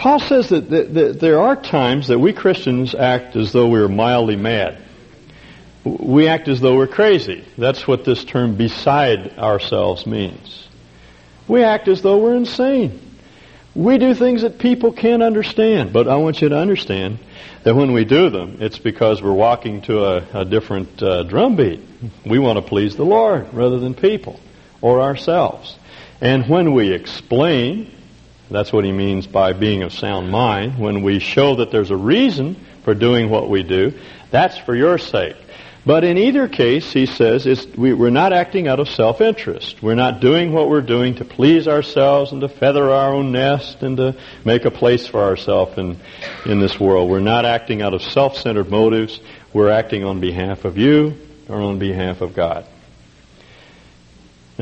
Paul 0.02 0.18
says 0.18 0.48
that, 0.48 0.68
that, 0.70 0.94
that, 0.94 1.20
there 1.20 1.40
are 1.40 1.54
times 1.54 2.08
that 2.08 2.18
we 2.18 2.32
Christians 2.32 2.92
act 2.92 3.36
as 3.36 3.52
though 3.52 3.68
we 3.68 3.78
are 3.78 3.88
mildly 3.88 4.34
mad. 4.34 4.82
We 5.84 6.26
act 6.26 6.48
as 6.48 6.60
though 6.60 6.74
we're 6.74 6.88
crazy. 6.88 7.44
That's 7.56 7.86
what 7.86 8.04
this 8.04 8.24
term 8.24 8.56
beside 8.56 9.38
ourselves 9.38 10.04
means. 10.04 10.66
We 11.46 11.62
act 11.62 11.86
as 11.86 12.02
though 12.02 12.18
we're 12.18 12.34
insane. 12.34 13.00
We 13.76 13.96
do 13.98 14.12
things 14.12 14.42
that 14.42 14.58
people 14.58 14.92
can't 14.92 15.22
understand, 15.22 15.92
but 15.92 16.08
I 16.08 16.16
want 16.16 16.42
you 16.42 16.48
to 16.48 16.58
understand 16.58 17.20
that 17.62 17.76
when 17.76 17.92
we 17.92 18.04
do 18.04 18.28
them, 18.28 18.56
it's 18.58 18.80
because 18.80 19.22
we're 19.22 19.30
walking 19.30 19.82
to 19.82 20.04
a, 20.04 20.40
a 20.40 20.44
different 20.44 21.00
uh, 21.00 21.22
drumbeat. 21.22 21.78
We 22.26 22.40
want 22.40 22.56
to 22.56 22.62
please 22.62 22.96
the 22.96 23.04
Lord 23.04 23.54
rather 23.54 23.78
than 23.78 23.94
people 23.94 24.40
or 24.80 25.00
ourselves. 25.00 25.78
And 26.20 26.48
when 26.48 26.74
we 26.74 26.90
explain, 26.90 28.01
that's 28.52 28.72
what 28.72 28.84
he 28.84 28.92
means 28.92 29.26
by 29.26 29.52
being 29.52 29.82
of 29.82 29.92
sound 29.92 30.30
mind, 30.30 30.78
when 30.78 31.02
we 31.02 31.18
show 31.18 31.56
that 31.56 31.70
there's 31.70 31.90
a 31.90 31.96
reason 31.96 32.56
for 32.84 32.94
doing 32.94 33.30
what 33.30 33.48
we 33.48 33.62
do, 33.62 33.98
that's 34.30 34.58
for 34.58 34.74
your 34.74 34.98
sake. 34.98 35.36
But 35.84 36.04
in 36.04 36.16
either 36.16 36.46
case, 36.46 36.92
he 36.92 37.06
says, 37.06 37.66
we, 37.76 37.92
we're 37.92 38.10
not 38.10 38.32
acting 38.32 38.68
out 38.68 38.78
of 38.78 38.88
self-interest. 38.88 39.82
We're 39.82 39.96
not 39.96 40.20
doing 40.20 40.52
what 40.52 40.68
we're 40.68 40.80
doing 40.80 41.16
to 41.16 41.24
please 41.24 41.66
ourselves 41.66 42.30
and 42.30 42.40
to 42.42 42.48
feather 42.48 42.90
our 42.90 43.12
own 43.12 43.32
nest 43.32 43.82
and 43.82 43.96
to 43.96 44.16
make 44.44 44.64
a 44.64 44.70
place 44.70 45.08
for 45.08 45.20
ourselves 45.20 45.76
in, 45.78 45.98
in 46.46 46.60
this 46.60 46.78
world. 46.78 47.10
We're 47.10 47.18
not 47.18 47.44
acting 47.44 47.82
out 47.82 47.94
of 47.94 48.02
self-centered 48.02 48.70
motives. 48.70 49.18
We're 49.52 49.70
acting 49.70 50.04
on 50.04 50.20
behalf 50.20 50.64
of 50.64 50.78
you 50.78 51.16
or 51.48 51.60
on 51.60 51.80
behalf 51.80 52.20
of 52.20 52.32
God. 52.32 52.64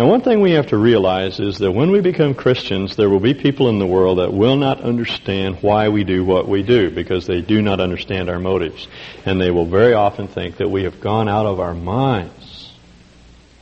Now, 0.01 0.07
one 0.07 0.23
thing 0.23 0.41
we 0.41 0.53
have 0.53 0.69
to 0.69 0.79
realize 0.79 1.41
is 1.41 1.59
that 1.59 1.73
when 1.73 1.91
we 1.91 2.01
become 2.01 2.33
Christians, 2.33 2.97
there 2.97 3.11
will 3.11 3.21
be 3.21 3.35
people 3.35 3.69
in 3.69 3.79
the 3.79 3.87
world 3.87 4.17
that 4.17 4.33
will 4.33 4.57
not 4.57 4.81
understand 4.81 5.59
why 5.61 5.91
we 5.91 6.05
do 6.05 6.25
what 6.25 6.49
we 6.49 6.63
do 6.63 6.91
because 6.91 7.27
they 7.27 7.43
do 7.43 7.61
not 7.61 7.81
understand 7.81 8.31
our 8.31 8.39
motives. 8.39 8.89
And 9.27 9.39
they 9.39 9.51
will 9.51 9.67
very 9.67 9.93
often 9.93 10.27
think 10.27 10.57
that 10.57 10.71
we 10.71 10.85
have 10.85 11.03
gone 11.03 11.29
out 11.29 11.45
of 11.45 11.61
our 11.61 11.75
minds. 11.75 12.73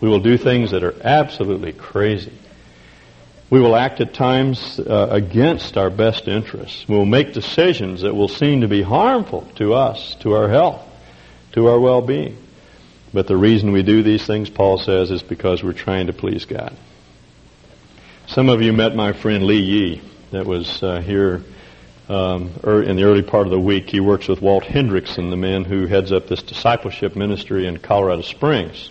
We 0.01 0.09
will 0.09 0.21
do 0.21 0.39
things 0.39 0.71
that 0.71 0.85
are 0.85 0.95
absolutely 1.03 1.73
crazy. 1.73 2.39
We 3.51 3.61
will 3.61 3.75
act 3.75 4.01
at 4.01 4.15
times 4.15 4.79
uh, 4.79 5.09
against 5.11 5.77
our 5.77 5.91
best 5.91 6.29
interests. 6.29 6.87
We 6.87 6.95
will 6.95 7.05
make 7.05 7.33
decisions 7.33 8.03
that 8.03 8.15
will 8.15 8.29
seem 8.29 8.61
to 8.61 8.69
be 8.69 8.83
harmful 8.83 9.41
to 9.57 9.75
us, 9.75 10.15
to 10.21 10.35
our 10.35 10.49
health, 10.49 10.87
to 11.55 11.67
our 11.67 11.81
well-being. 11.81 12.39
But 13.13 13.27
the 13.27 13.37
reason 13.37 13.73
we 13.73 13.83
do 13.83 14.03
these 14.03 14.27
things, 14.27 14.51
Paul 14.51 14.79
says, 14.79 15.11
is 15.11 15.23
because 15.23 15.63
we're 15.63 15.73
trying 15.73 16.09
to 16.09 16.13
please 16.13 16.45
God. 16.45 16.77
Some 18.27 18.49
of 18.51 18.61
you 18.61 18.73
met 18.73 18.95
my 18.95 19.13
friend 19.13 19.47
Lee 19.47 19.63
Yee 19.63 20.03
that 20.31 20.45
was 20.45 20.83
uh, 20.83 21.01
here 21.01 21.43
um, 22.09 22.53
er, 22.65 22.83
in 22.83 22.97
the 22.97 23.05
early 23.05 23.23
part 23.23 23.47
of 23.47 23.51
the 23.51 23.61
week. 23.61 23.89
He 23.89 24.01
works 24.01 24.29
with 24.29 24.43
Walt 24.43 24.65
Henrichsen, 24.65 25.31
the 25.31 25.37
man 25.37 25.65
who 25.65 25.87
heads 25.87 26.13
up 26.13 26.27
this 26.27 26.43
discipleship 26.43 27.17
ministry 27.17 27.67
in 27.67 27.79
Colorado 27.79 28.23
Springs. 28.23 28.91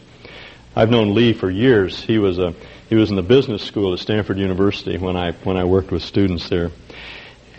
I've 0.75 0.89
known 0.89 1.15
Lee 1.15 1.33
for 1.33 1.49
years. 1.49 1.99
He 2.01 2.19
was 2.19 2.37
a 2.37 2.53
he 2.89 2.95
was 2.95 3.09
in 3.09 3.15
the 3.15 3.23
business 3.23 3.63
school 3.63 3.93
at 3.93 3.99
Stanford 3.99 4.37
University 4.37 4.97
when 4.97 5.15
I 5.15 5.31
when 5.43 5.57
I 5.57 5.65
worked 5.65 5.91
with 5.91 6.03
students 6.03 6.49
there, 6.49 6.71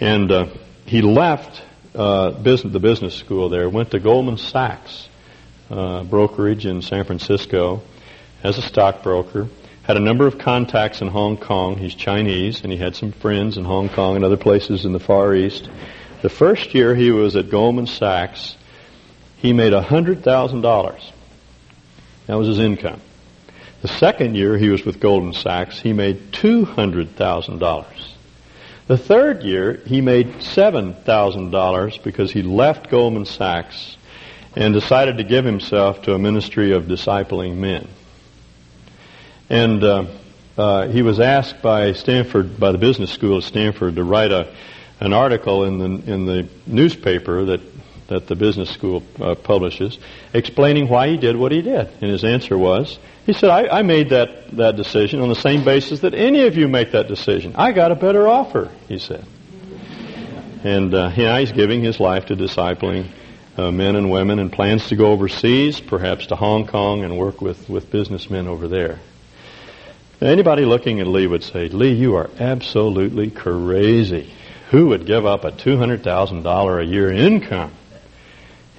and 0.00 0.30
uh, 0.30 0.46
he 0.86 1.02
left 1.02 1.62
uh, 1.94 2.30
business, 2.30 2.72
the 2.72 2.80
business 2.80 3.14
school 3.14 3.48
there, 3.48 3.68
went 3.68 3.90
to 3.90 3.98
Goldman 3.98 4.38
Sachs, 4.38 5.07
uh, 5.70 6.04
brokerage 6.04 6.66
in 6.66 6.82
San 6.82 7.04
Francisco 7.04 7.82
as 8.42 8.58
a 8.58 8.62
stockbroker. 8.62 9.48
Had 9.82 9.96
a 9.96 10.00
number 10.00 10.26
of 10.26 10.38
contacts 10.38 11.00
in 11.00 11.08
Hong 11.08 11.36
Kong. 11.36 11.76
He's 11.76 11.94
Chinese, 11.94 12.62
and 12.62 12.72
he 12.72 12.78
had 12.78 12.94
some 12.94 13.12
friends 13.12 13.56
in 13.56 13.64
Hong 13.64 13.88
Kong 13.88 14.16
and 14.16 14.24
other 14.24 14.36
places 14.36 14.84
in 14.84 14.92
the 14.92 15.00
Far 15.00 15.34
East. 15.34 15.68
The 16.22 16.28
first 16.28 16.74
year 16.74 16.94
he 16.94 17.10
was 17.10 17.36
at 17.36 17.48
Goldman 17.48 17.86
Sachs, 17.86 18.56
he 19.36 19.52
made 19.52 19.72
$100,000. 19.72 21.12
That 22.26 22.34
was 22.34 22.48
his 22.48 22.58
income. 22.58 23.00
The 23.82 23.88
second 23.88 24.34
year 24.34 24.58
he 24.58 24.68
was 24.68 24.84
with 24.84 24.98
Goldman 24.98 25.34
Sachs, 25.34 25.78
he 25.78 25.92
made 25.92 26.32
$200,000. 26.32 27.86
The 28.88 28.98
third 28.98 29.42
year 29.42 29.74
he 29.86 30.00
made 30.00 30.28
$7,000 30.38 32.02
because 32.02 32.32
he 32.32 32.42
left 32.42 32.90
Goldman 32.90 33.26
Sachs 33.26 33.97
and 34.58 34.74
decided 34.74 35.18
to 35.18 35.24
give 35.24 35.44
himself 35.44 36.02
to 36.02 36.14
a 36.14 36.18
ministry 36.18 36.72
of 36.72 36.86
discipling 36.86 37.58
men. 37.58 37.86
And 39.48 39.84
uh, 39.84 40.06
uh, 40.58 40.88
he 40.88 41.02
was 41.02 41.20
asked 41.20 41.62
by 41.62 41.92
Stanford, 41.92 42.58
by 42.58 42.72
the 42.72 42.78
business 42.78 43.12
school 43.12 43.38
at 43.38 43.44
Stanford, 43.44 43.94
to 43.94 44.04
write 44.04 44.32
a 44.32 44.52
an 45.00 45.12
article 45.12 45.62
in 45.62 45.78
the 45.78 46.12
in 46.12 46.26
the 46.26 46.48
newspaper 46.66 47.44
that 47.44 47.60
that 48.08 48.26
the 48.26 48.34
business 48.34 48.68
school 48.68 49.04
uh, 49.20 49.36
publishes, 49.36 49.96
explaining 50.34 50.88
why 50.88 51.08
he 51.08 51.16
did 51.16 51.36
what 51.36 51.52
he 51.52 51.62
did. 51.62 51.88
And 52.00 52.10
his 52.10 52.24
answer 52.24 52.58
was, 52.58 52.98
he 53.26 53.34
said, 53.34 53.50
I, 53.50 53.78
I 53.78 53.82
made 53.82 54.10
that 54.10 54.56
that 54.56 54.74
decision 54.74 55.20
on 55.20 55.28
the 55.28 55.36
same 55.36 55.64
basis 55.64 56.00
that 56.00 56.14
any 56.14 56.48
of 56.48 56.56
you 56.56 56.66
make 56.66 56.90
that 56.92 57.06
decision. 57.06 57.54
I 57.54 57.70
got 57.70 57.92
a 57.92 57.94
better 57.94 58.26
offer, 58.26 58.72
he 58.88 58.98
said. 58.98 59.24
And 60.64 60.92
uh, 60.92 61.10
he's 61.10 61.52
giving 61.52 61.80
his 61.80 62.00
life 62.00 62.26
to 62.26 62.34
discipling 62.34 63.06
uh, 63.58 63.72
men 63.72 63.96
and 63.96 64.10
women 64.10 64.38
and 64.38 64.52
plans 64.52 64.86
to 64.88 64.96
go 64.96 65.10
overseas, 65.10 65.80
perhaps 65.80 66.26
to 66.26 66.36
Hong 66.36 66.66
Kong 66.66 67.02
and 67.02 67.18
work 67.18 67.40
with, 67.40 67.68
with 67.68 67.90
businessmen 67.90 68.46
over 68.46 68.68
there. 68.68 69.00
Anybody 70.20 70.64
looking 70.64 71.00
at 71.00 71.06
Lee 71.08 71.26
would 71.26 71.42
say, 71.42 71.68
Lee, 71.68 71.92
you 71.92 72.14
are 72.14 72.30
absolutely 72.38 73.30
crazy. 73.30 74.32
Who 74.70 74.88
would 74.88 75.06
give 75.06 75.26
up 75.26 75.44
a 75.44 75.50
$200,000 75.50 76.80
a 76.80 76.86
year 76.86 77.12
income 77.12 77.72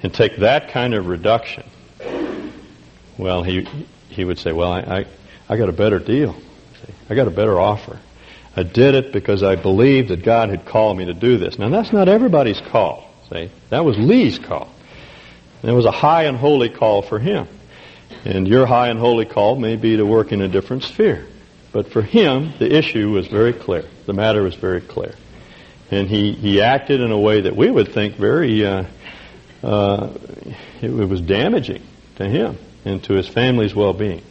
and 0.02 0.14
take 0.14 0.38
that 0.38 0.70
kind 0.70 0.94
of 0.94 1.06
reduction? 1.06 1.64
Well, 3.18 3.42
he, 3.42 3.68
he 4.08 4.24
would 4.24 4.38
say, 4.38 4.52
well, 4.52 4.72
I, 4.72 4.80
I, 4.80 5.06
I 5.48 5.56
got 5.58 5.68
a 5.68 5.72
better 5.72 5.98
deal. 5.98 6.34
I 7.10 7.14
got 7.14 7.26
a 7.26 7.30
better 7.30 7.60
offer. 7.60 7.98
I 8.56 8.62
did 8.62 8.94
it 8.94 9.12
because 9.12 9.42
I 9.42 9.56
believed 9.56 10.08
that 10.08 10.22
God 10.22 10.48
had 10.48 10.64
called 10.64 10.96
me 10.96 11.04
to 11.06 11.14
do 11.14 11.36
this. 11.36 11.58
Now, 11.58 11.68
that's 11.68 11.92
not 11.92 12.08
everybody's 12.08 12.60
call. 12.60 13.09
See? 13.32 13.50
That 13.70 13.84
was 13.84 13.96
Lee's 13.98 14.38
call. 14.38 14.68
It 15.62 15.72
was 15.72 15.84
a 15.84 15.90
high 15.90 16.24
and 16.24 16.36
holy 16.36 16.68
call 16.68 17.02
for 17.02 17.18
him. 17.18 17.46
And 18.24 18.48
your 18.48 18.66
high 18.66 18.88
and 18.88 18.98
holy 18.98 19.24
call 19.24 19.56
may 19.56 19.76
be 19.76 19.96
to 19.96 20.04
work 20.04 20.32
in 20.32 20.40
a 20.40 20.48
different 20.48 20.82
sphere. 20.82 21.26
But 21.72 21.92
for 21.92 22.02
him, 22.02 22.52
the 22.58 22.74
issue 22.76 23.10
was 23.10 23.28
very 23.28 23.52
clear. 23.52 23.84
The 24.06 24.12
matter 24.12 24.42
was 24.42 24.54
very 24.54 24.80
clear. 24.80 25.14
And 25.90 26.08
he, 26.08 26.32
he 26.32 26.60
acted 26.60 27.00
in 27.00 27.12
a 27.12 27.18
way 27.18 27.42
that 27.42 27.54
we 27.54 27.70
would 27.70 27.92
think 27.92 28.16
very, 28.16 28.64
uh, 28.64 28.84
uh, 29.62 30.10
it, 30.80 30.90
it 30.90 31.08
was 31.08 31.20
damaging 31.20 31.82
to 32.16 32.28
him 32.28 32.58
and 32.84 33.02
to 33.04 33.14
his 33.14 33.28
family's 33.28 33.74
well-being. 33.74 34.22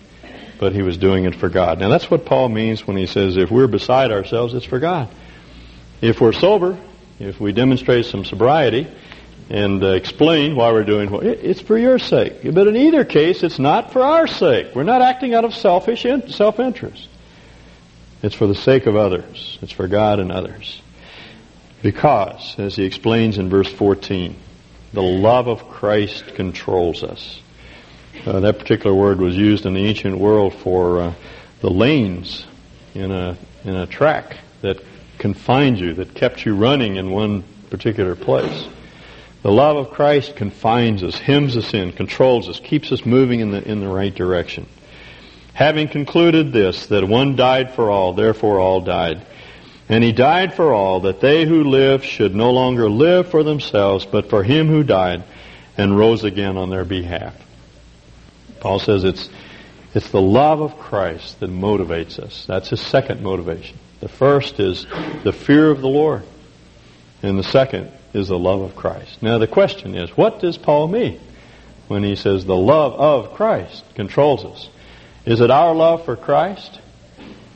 But 0.59 0.73
he 0.73 0.81
was 0.81 0.97
doing 0.97 1.23
it 1.23 1.35
for 1.35 1.47
God. 1.47 1.79
Now 1.79 1.87
that's 1.87 2.11
what 2.11 2.25
Paul 2.25 2.49
means 2.49 2.85
when 2.85 2.97
he 2.97 3.05
says 3.05 3.37
if 3.37 3.49
we're 3.49 3.67
beside 3.67 4.11
ourselves, 4.11 4.53
it's 4.53 4.65
for 4.65 4.79
God. 4.79 5.09
If 6.01 6.19
we're 6.19 6.33
sober, 6.33 6.77
if 7.19 7.39
we 7.39 7.51
demonstrate 7.51 8.05
some 8.05 8.25
sobriety 8.25 8.87
and 9.49 9.83
uh, 9.83 9.87
explain 9.89 10.55
why 10.55 10.71
we're 10.71 10.83
doing 10.83 11.09
what 11.09 11.25
it's 11.25 11.59
for 11.59 11.77
your 11.77 11.99
sake. 11.99 12.41
But 12.43 12.67
in 12.67 12.75
either 12.75 13.03
case, 13.03 13.43
it's 13.43 13.59
not 13.59 13.91
for 13.91 14.01
our 14.01 14.27
sake. 14.27 14.75
We're 14.75 14.83
not 14.83 15.01
acting 15.01 15.33
out 15.33 15.43
of 15.43 15.53
selfish 15.53 16.05
in, 16.05 16.29
self-interest. 16.29 17.07
It's 18.21 18.35
for 18.35 18.47
the 18.47 18.55
sake 18.55 18.85
of 18.85 18.95
others. 18.95 19.57
It's 19.61 19.71
for 19.71 19.87
God 19.87 20.19
and 20.19 20.31
others. 20.31 20.81
Because, 21.81 22.55
as 22.59 22.75
he 22.75 22.83
explains 22.83 23.37
in 23.37 23.49
verse 23.49 23.71
14, 23.71 24.35
the 24.93 25.01
love 25.01 25.47
of 25.47 25.69
Christ 25.69 26.35
controls 26.35 27.03
us. 27.03 27.41
Uh, 28.25 28.41
that 28.41 28.59
particular 28.59 28.95
word 28.95 29.19
was 29.19 29.35
used 29.37 29.65
in 29.65 29.73
the 29.73 29.85
ancient 29.85 30.17
world 30.17 30.53
for 30.53 30.99
uh, 30.99 31.13
the 31.61 31.69
lanes 31.69 32.45
in 32.93 33.11
a 33.11 33.37
in 33.63 33.75
a 33.75 33.85
track 33.85 34.37
that 34.61 34.81
confined 35.19 35.79
you, 35.79 35.93
that 35.95 36.15
kept 36.15 36.45
you 36.45 36.55
running 36.55 36.95
in 36.95 37.11
one 37.11 37.43
particular 37.69 38.15
place. 38.15 38.67
The 39.43 39.51
love 39.51 39.77
of 39.77 39.91
Christ 39.91 40.35
confines 40.35 41.03
us, 41.03 41.17
hems 41.17 41.55
us 41.55 41.73
in, 41.73 41.93
controls 41.93 42.49
us, 42.49 42.59
keeps 42.59 42.91
us 42.91 43.05
moving 43.05 43.39
in 43.39 43.51
the, 43.51 43.63
in 43.65 43.79
the 43.79 43.87
right 43.87 44.13
direction. 44.13 44.65
Having 45.53 45.89
concluded 45.89 46.51
this, 46.51 46.87
that 46.87 47.07
one 47.07 47.35
died 47.35 47.73
for 47.73 47.89
all, 47.89 48.13
therefore 48.13 48.59
all 48.59 48.81
died. 48.81 49.25
And 49.87 50.03
he 50.03 50.11
died 50.11 50.53
for 50.53 50.73
all, 50.73 51.01
that 51.01 51.19
they 51.19 51.45
who 51.45 51.63
live 51.63 52.03
should 52.03 52.35
no 52.35 52.51
longer 52.51 52.89
live 52.89 53.29
for 53.29 53.43
themselves, 53.43 54.05
but 54.05 54.29
for 54.29 54.43
him 54.43 54.67
who 54.67 54.83
died 54.83 55.23
and 55.77 55.97
rose 55.97 56.23
again 56.23 56.57
on 56.57 56.69
their 56.69 56.85
behalf. 56.85 57.35
Paul 58.59 58.79
says 58.79 59.03
it's, 59.03 59.29
it's 59.93 60.11
the 60.11 60.21
love 60.21 60.61
of 60.61 60.77
Christ 60.77 61.39
that 61.39 61.49
motivates 61.49 62.19
us. 62.19 62.45
That's 62.45 62.69
his 62.69 62.81
second 62.81 63.23
motivation. 63.23 63.77
The 63.99 64.07
first 64.07 64.59
is 64.59 64.85
the 65.23 65.33
fear 65.33 65.69
of 65.69 65.81
the 65.81 65.87
Lord. 65.87 66.23
And 67.21 67.37
the 67.37 67.43
second 67.43 67.91
is 68.13 68.29
the 68.29 68.39
love 68.39 68.61
of 68.61 68.75
Christ. 68.75 69.21
Now 69.21 69.37
the 69.37 69.47
question 69.47 69.95
is, 69.95 70.09
what 70.15 70.39
does 70.39 70.57
Paul 70.57 70.87
mean 70.87 71.19
when 71.87 72.03
he 72.03 72.15
says 72.15 72.45
the 72.45 72.55
love 72.55 72.93
of 72.93 73.33
Christ 73.33 73.83
controls 73.95 74.45
us? 74.45 74.69
Is 75.25 75.41
it 75.41 75.51
our 75.51 75.75
love 75.75 76.05
for 76.05 76.15
Christ? 76.15 76.79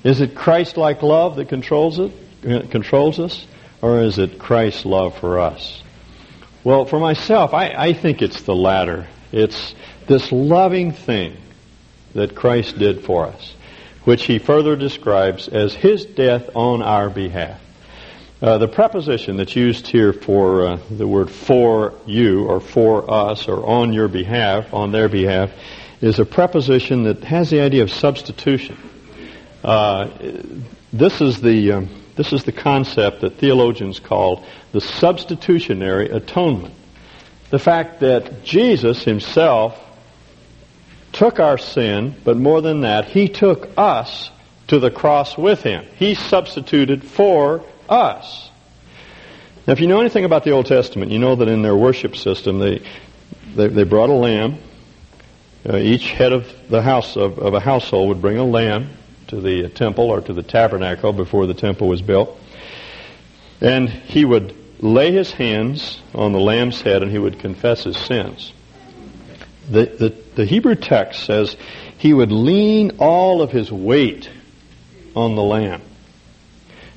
Is 0.04 0.20
it 0.20 0.36
Christ-like 0.36 1.02
love 1.02 1.38
that 1.38 1.48
controls 1.48 1.98
it, 1.98 2.12
controls 2.72 3.20
us? 3.20 3.48
Or 3.82 4.02
is 4.02 4.18
it 4.18 4.38
Christ's 4.40 4.86
love 4.86 5.18
for 5.18 5.40
us? 5.40 5.82
Well, 6.64 6.86
for 6.86 7.00
myself, 7.00 7.54
I, 7.54 7.70
I 7.70 7.94
think 7.94 8.22
it's 8.22 8.44
the 8.44 8.56
latter. 8.56 9.08
It's 9.32 9.76
this 10.08 10.32
loving 10.32 10.92
thing 10.92 11.38
that 12.14 12.36
Christ 12.36 12.78
did 12.78 13.04
for 13.04 13.28
us 13.28 13.54
which 14.06 14.26
he 14.26 14.40
further 14.40 14.76
describes 14.76 15.48
as 15.48 15.74
his 15.74 16.06
death 16.06 16.50
on 16.56 16.82
our 16.82 17.10
behalf. 17.10 17.60
Uh, 18.42 18.58
the 18.58 18.68
preposition 18.68 19.38
that's 19.38 19.56
used 19.56 19.88
here 19.88 20.12
for 20.12 20.66
uh, 20.66 20.80
the 20.92 21.08
word 21.08 21.32
for 21.32 21.94
you 22.06 22.46
or 22.46 22.60
for 22.60 23.10
us 23.10 23.48
or 23.48 23.66
on 23.66 23.94
your 23.94 24.10
behalf, 24.10 24.74
on 24.74 24.92
their 24.92 25.08
behalf, 25.08 25.50
is 26.02 26.20
a 26.20 26.26
preposition 26.26 27.04
that 27.04 27.24
has 27.24 27.50
the 27.50 27.62
idea 27.62 27.82
of 27.82 27.90
substitution. 27.90 28.78
Uh, 29.64 30.10
this 30.92 31.22
is 31.22 31.40
the 31.40 31.72
um, 31.72 31.90
this 32.18 32.34
is 32.34 32.44
the 32.44 32.52
concept 32.52 33.22
that 33.22 33.38
theologians 33.38 34.00
call 34.00 34.44
the 34.72 34.82
substitutionary 34.82 36.10
atonement. 36.10 36.74
The 37.50 37.60
fact 37.60 38.02
that 38.02 38.44
Jesus 38.44 39.04
himself 39.04 39.80
took 41.14 41.40
our 41.40 41.58
sin, 41.58 42.16
but 42.24 42.36
more 42.36 42.62
than 42.62 42.82
that, 42.82 43.06
He 43.06 43.30
took 43.30 43.70
us 43.78 44.32
to 44.68 44.80
the 44.80 44.92
cross 44.92 45.38
with 45.38 45.62
Him. 45.62 45.86
He 45.96 46.16
substituted 46.16 47.04
for 47.04 47.64
us. 47.88 48.50
Now, 49.66 49.74
if 49.74 49.80
you 49.80 49.88
know 49.88 50.02
anything 50.02 50.26
about 50.26 50.44
the 50.44 50.52
Old 50.52 50.66
Testament, 50.66 51.12
you 51.12 51.20
know 51.20 51.36
that 51.36 51.48
in 51.48 51.62
their 51.62 51.76
worship 51.76 52.18
system, 52.18 52.60
they, 52.60 52.82
they, 53.56 53.68
they 53.68 53.84
brought 53.84 54.10
a 54.10 54.14
lamb. 54.14 54.58
Uh, 55.68 55.78
each 55.78 56.12
head 56.12 56.34
of 56.34 56.52
the 56.70 56.82
house 56.82 57.16
of, 57.16 57.40
of 57.40 57.54
a 57.54 57.60
household 57.62 58.10
would 58.10 58.22
bring 58.22 58.38
a 58.38 58.44
lamb 58.44 58.90
to 59.28 59.40
the 59.40 59.70
temple 59.70 60.10
or 60.10 60.20
to 60.20 60.34
the 60.34 60.44
tabernacle 60.44 61.14
before 61.14 61.48
the 61.48 61.54
temple 61.54 61.88
was 61.88 62.02
built. 62.02 62.38
And 63.62 63.88
he 63.88 64.26
would 64.26 64.54
lay 64.84 65.14
his 65.14 65.32
hands 65.32 66.02
on 66.14 66.34
the 66.34 66.40
lamb's 66.40 66.82
head 66.82 67.02
and 67.02 67.10
he 67.10 67.18
would 67.18 67.40
confess 67.40 67.86
his 67.86 67.96
sins. 67.96 68.52
The, 69.70 69.86
the, 69.86 70.16
the 70.36 70.46
Hebrew 70.46 70.76
text 70.76 71.26
says 71.26 71.56
he 71.98 72.14
would 72.14 72.32
lean 72.32 72.98
all 73.00 73.42
of 73.42 73.52
his 73.52 73.72
weight 73.72 74.30
on 75.16 75.36
the 75.36 75.44
lamb. 75.44 75.82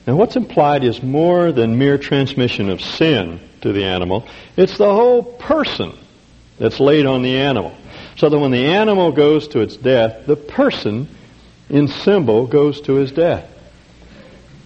Now 0.06 0.16
what's 0.16 0.37
implied 0.37 0.85
is 0.85 1.02
more 1.02 1.52
than 1.52 1.78
mere 1.78 1.99
transmission 1.99 2.70
of 2.70 2.80
sin 2.80 3.40
to 3.62 3.73
the 3.73 3.85
animal. 3.85 4.26
It's 4.56 4.78
the 4.78 4.92
whole 4.92 5.23
person 5.23 5.92
that's 6.58 6.80
laid 6.80 7.06
on 7.06 7.23
the 7.23 7.37
animal. 7.37 7.75
So 8.16 8.28
that 8.28 8.38
when 8.38 8.50
the 8.50 8.66
animal 8.66 9.12
goes 9.12 9.49
to 9.49 9.61
its 9.61 9.76
death, 9.76 10.26
the 10.26 10.37
person 10.37 11.08
in 11.68 11.88
symbol 11.88 12.46
goes 12.46 12.80
to 12.82 12.94
his 12.94 13.12
death. 13.12 13.50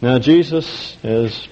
Now 0.01 0.19
Jesus, 0.19 0.97
as 1.03 1.49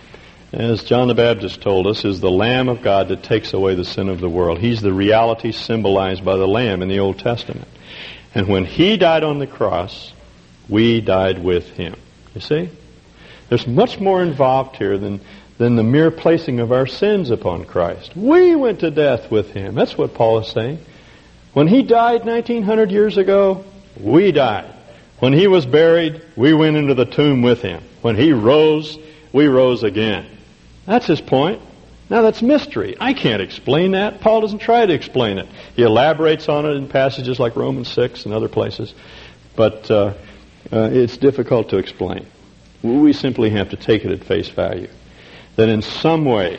as 0.53 0.83
John 0.83 1.09
the 1.09 1.15
Baptist 1.15 1.61
told 1.61 1.87
us, 1.87 2.05
is 2.05 2.21
the 2.21 2.31
Lamb 2.31 2.69
of 2.69 2.81
God 2.81 3.09
that 3.09 3.23
takes 3.23 3.53
away 3.53 3.75
the 3.75 3.85
sin 3.85 4.09
of 4.09 4.21
the 4.21 4.31
world. 4.31 4.59
He's 4.59 4.81
the 4.81 4.93
reality 4.93 5.53
symbolized 5.53 6.25
by 6.25 6.37
the 6.37 6.47
Lamb 6.47 6.81
in 6.81 6.89
the 6.89 7.01
Old 7.01 7.19
Testament. 7.19 7.69
And 8.35 8.49
when 8.49 8.65
He 8.65 8.97
died 8.97 9.25
on 9.25 9.39
the 9.39 9.47
cross, 9.47 10.13
we 10.69 11.03
died 11.03 11.43
with 11.43 11.69
Him. 11.71 11.97
You 12.35 12.41
see? 12.41 12.71
There's 13.51 13.67
much 13.67 14.01
more 14.01 14.23
involved 14.23 14.77
here 14.77 14.97
than, 14.97 15.21
than 15.59 15.77
the 15.77 15.83
mere 15.83 16.11
placing 16.11 16.61
of 16.61 16.73
our 16.73 16.87
sins 16.87 17.31
upon 17.31 17.65
Christ. 17.65 18.17
We 18.17 18.55
went 18.55 18.81
to 18.81 18.91
death 18.91 19.31
with 19.31 19.51
Him. 19.51 19.75
That's 19.75 19.99
what 19.99 20.15
Paul 20.15 20.39
is 20.39 20.49
saying. 20.49 20.79
When 21.53 21.69
He 21.69 21.83
died 21.83 22.25
1900 22.25 22.91
years 22.91 23.19
ago, 23.19 23.65
we 24.01 24.33
died. 24.33 24.75
When 25.19 25.35
He 25.35 25.47
was 25.47 25.67
buried, 25.67 26.23
we 26.37 26.55
went 26.55 26.77
into 26.77 26.95
the 26.95 27.05
tomb 27.05 27.43
with 27.43 27.61
Him. 27.61 27.83
When 28.01 28.17
He 28.17 28.33
rose, 28.33 28.99
we 29.31 29.47
rose 29.47 29.83
again. 29.83 30.38
That's 30.89 31.07
his 31.07 31.21
point. 31.21 31.61
Now 32.09 32.23
that's 32.23 32.41
mystery. 32.41 32.97
I 32.99 33.13
can't 33.13 33.43
explain 33.43 33.93
that. 33.93 34.23
Paul 34.23 34.41
doesn't 34.41 34.61
try 34.61 34.87
to 34.87 34.95
explain 34.95 35.37
it. 35.37 35.47
He 35.77 35.83
elaborates 35.83 36.49
on 36.49 36.65
it 36.65 36.71
in 36.71 36.89
passages 36.89 37.39
like 37.39 37.57
Romans 37.57 37.89
6 37.89 38.25
and 38.25 38.33
other 38.33 38.49
places. 38.49 38.95
But 39.55 39.91
uh, 39.91 40.15
uh, 40.73 40.89
it's 40.91 41.19
difficult 41.19 41.69
to 41.71 41.77
explain. 41.77 42.27
We 42.83 43.13
simply 43.13 43.51
have 43.51 43.69
to 43.71 43.77
take 43.77 44.07
it 44.07 44.13
at 44.13 44.25
face 44.25 44.49
value. 44.49 44.89
That 45.57 45.69
in 45.69 45.83
some 45.83 46.25
way, 46.25 46.59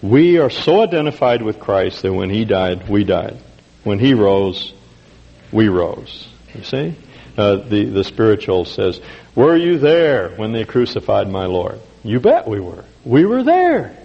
we 0.00 0.38
are 0.38 0.50
so 0.50 0.80
identified 0.80 1.42
with 1.42 1.58
Christ 1.58 2.02
that 2.02 2.12
when 2.12 2.30
He 2.30 2.44
died, 2.44 2.88
we 2.88 3.02
died. 3.02 3.38
When 3.82 3.98
He 3.98 4.14
rose, 4.14 4.72
we 5.50 5.66
rose. 5.66 6.28
You 6.54 6.62
see? 6.62 6.94
Uh, 7.36 7.56
the, 7.56 7.86
the 7.86 8.04
spiritual 8.04 8.66
says, 8.66 9.00
Were 9.34 9.56
you 9.56 9.78
there 9.78 10.28
when 10.36 10.52
they 10.52 10.64
crucified 10.64 11.28
my 11.28 11.46
Lord? 11.46 11.80
You 12.04 12.20
bet 12.20 12.46
we 12.46 12.60
were. 12.60 12.84
We 13.04 13.24
were 13.24 13.42
there. 13.42 13.96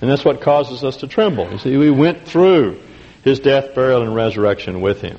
And 0.00 0.10
that's 0.10 0.24
what 0.24 0.40
causes 0.40 0.84
us 0.84 0.98
to 0.98 1.08
tremble. 1.08 1.50
You 1.50 1.58
see, 1.58 1.76
we 1.76 1.90
went 1.90 2.26
through 2.26 2.80
his 3.24 3.40
death, 3.40 3.74
burial, 3.74 4.02
and 4.02 4.14
resurrection 4.14 4.80
with 4.80 5.00
him. 5.00 5.18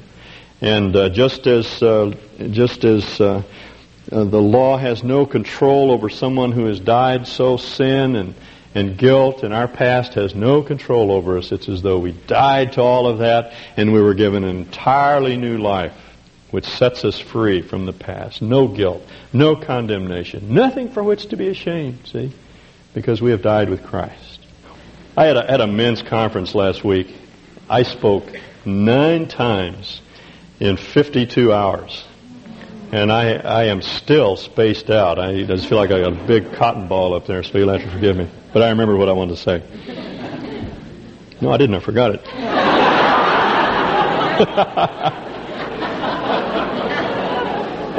And 0.62 0.95
uh, 0.95 1.09
just 1.09 1.48
as 1.48 1.81
uh, 1.81 2.15
just 2.51 2.83
as 2.83 3.21
uh, 3.21 3.43
uh, 4.12 4.24
the 4.24 4.41
law 4.41 4.77
has 4.77 5.03
no 5.03 5.25
control 5.25 5.91
over 5.91 6.09
someone 6.09 6.51
who 6.51 6.65
has 6.65 6.79
died, 6.79 7.27
so 7.27 7.57
sin 7.57 8.15
and 8.15 8.35
and 8.75 8.98
guilt 8.98 9.44
and 9.44 9.53
our 9.53 9.68
past 9.68 10.13
has 10.13 10.35
no 10.35 10.61
control 10.61 11.11
over 11.11 11.37
us. 11.37 11.51
It's 11.51 11.68
as 11.70 11.81
though 11.81 12.00
we 12.00 12.11
died 12.11 12.74
to 12.74 12.81
all 12.81 13.07
of 13.07 13.20
that 13.20 13.53
and 13.75 13.94
we 13.94 14.01
were 14.01 14.13
given 14.13 14.44
an 14.44 14.57
entirely 14.57 15.37
new 15.37 15.57
life, 15.57 15.94
which 16.51 16.65
sets 16.65 17.03
us 17.03 17.20
free 17.20 17.61
from 17.61 17.85
the 17.85 17.94
past. 17.94 18.42
No 18.42 18.68
guilt, 18.68 19.01
no 19.33 19.55
condemnation, 19.55 20.53
nothing 20.53 20.92
for 20.92 21.03
which 21.03 21.27
to 21.27 21.37
be 21.37 21.48
ashamed. 21.48 22.00
See 22.05 22.31
because 22.94 23.22
we 23.22 23.32
have 23.32 23.42
died 23.42 23.70
with 23.70 23.84
Christ. 23.84 24.40
I 25.16 25.25
had 25.25 25.38
a, 25.38 25.52
at 25.52 25.62
a 25.62 25.68
men's 25.68 26.02
conference 26.02 26.56
last 26.56 26.84
week. 26.84 27.16
I 27.70 27.84
spoke 27.84 28.25
nine 28.66 29.28
times 29.28 30.02
in 30.60 30.78
52 30.78 31.54
hours. 31.54 32.04
And 32.92 33.12
I, 33.12 33.34
I 33.34 33.66
am 33.66 33.84
still 33.84 34.36
spaced 34.36 34.90
out. 34.90 35.20
I 35.20 35.44
just 35.44 35.68
feel 35.68 35.78
like 35.78 35.92
I 35.92 36.02
got 36.02 36.14
a 36.14 36.25
big 36.25 36.54
cotton 36.54 36.88
ball 36.88 37.14
up 37.14 37.28
there, 37.28 37.44
so 37.44 37.60
you'll 37.60 37.70
have 37.70 37.84
to 37.84 37.92
forgive 37.92 38.18
me. 38.18 38.28
But 38.52 38.64
I 38.64 38.70
remember 38.70 38.98
what 38.98 39.10
I 39.10 39.12
wanted 39.12 39.36
to 39.36 39.42
say. 39.42 39.62
No, 41.40 41.52
I 41.52 41.58
didn't. 41.58 41.75
I 41.75 41.80
forgot 41.80 42.16
it. 42.16 42.20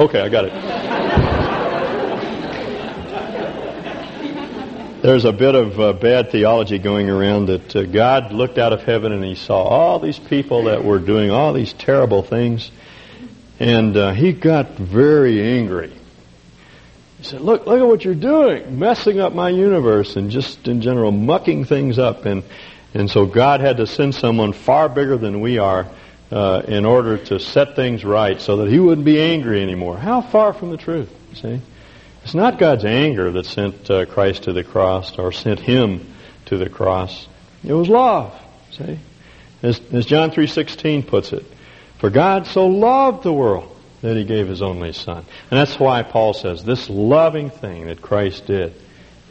okay, 0.00 0.20
I 0.20 0.28
got 0.28 0.46
it. 0.46 0.89
There's 5.02 5.24
a 5.24 5.32
bit 5.32 5.54
of 5.54 5.80
uh, 5.80 5.94
bad 5.94 6.30
theology 6.30 6.78
going 6.78 7.08
around 7.08 7.46
that 7.46 7.74
uh, 7.74 7.84
God 7.84 8.32
looked 8.32 8.58
out 8.58 8.74
of 8.74 8.82
heaven 8.82 9.12
and 9.12 9.24
he 9.24 9.34
saw 9.34 9.62
all 9.62 9.98
these 9.98 10.18
people 10.18 10.64
that 10.64 10.84
were 10.84 10.98
doing 10.98 11.30
all 11.30 11.54
these 11.54 11.72
terrible 11.72 12.22
things, 12.22 12.70
and 13.58 13.96
uh, 13.96 14.12
he 14.12 14.34
got 14.34 14.72
very 14.72 15.40
angry. 15.40 15.90
He 17.16 17.24
said, 17.24 17.40
"Look, 17.40 17.66
look 17.66 17.80
at 17.80 17.86
what 17.86 18.04
you're 18.04 18.14
doing, 18.14 18.78
messing 18.78 19.20
up 19.20 19.32
my 19.32 19.48
universe 19.48 20.16
and 20.16 20.30
just 20.30 20.68
in 20.68 20.82
general 20.82 21.12
mucking 21.12 21.64
things 21.64 21.98
up." 21.98 22.26
And 22.26 22.42
and 22.92 23.10
so 23.10 23.24
God 23.24 23.62
had 23.62 23.78
to 23.78 23.86
send 23.86 24.14
someone 24.14 24.52
far 24.52 24.90
bigger 24.90 25.16
than 25.16 25.40
we 25.40 25.56
are 25.56 25.86
uh, 26.30 26.60
in 26.68 26.84
order 26.84 27.16
to 27.16 27.40
set 27.40 27.74
things 27.74 28.04
right, 28.04 28.38
so 28.38 28.58
that 28.58 28.68
He 28.68 28.78
wouldn't 28.78 29.06
be 29.06 29.18
angry 29.18 29.62
anymore. 29.62 29.96
How 29.96 30.20
far 30.20 30.52
from 30.52 30.72
the 30.72 30.76
truth? 30.76 31.08
See. 31.36 31.62
It's 32.24 32.34
not 32.34 32.58
God's 32.58 32.84
anger 32.84 33.30
that 33.32 33.46
sent 33.46 33.90
uh, 33.90 34.06
Christ 34.06 34.44
to 34.44 34.52
the 34.52 34.64
cross 34.64 35.18
or 35.18 35.32
sent 35.32 35.60
him 35.60 36.14
to 36.46 36.56
the 36.56 36.68
cross. 36.68 37.26
It 37.64 37.72
was 37.72 37.88
love. 37.88 38.34
See? 38.72 38.98
As, 39.62 39.80
as 39.92 40.06
John 40.06 40.30
3.16 40.30 41.06
puts 41.06 41.32
it, 41.32 41.44
For 41.98 42.10
God 42.10 42.46
so 42.46 42.66
loved 42.66 43.22
the 43.22 43.32
world 43.32 43.76
that 44.02 44.16
he 44.16 44.24
gave 44.24 44.48
his 44.48 44.62
only 44.62 44.92
son. 44.92 45.24
And 45.50 45.58
that's 45.58 45.78
why 45.78 46.02
Paul 46.02 46.32
says 46.32 46.64
this 46.64 46.88
loving 46.88 47.50
thing 47.50 47.86
that 47.86 48.00
Christ 48.00 48.46
did 48.46 48.74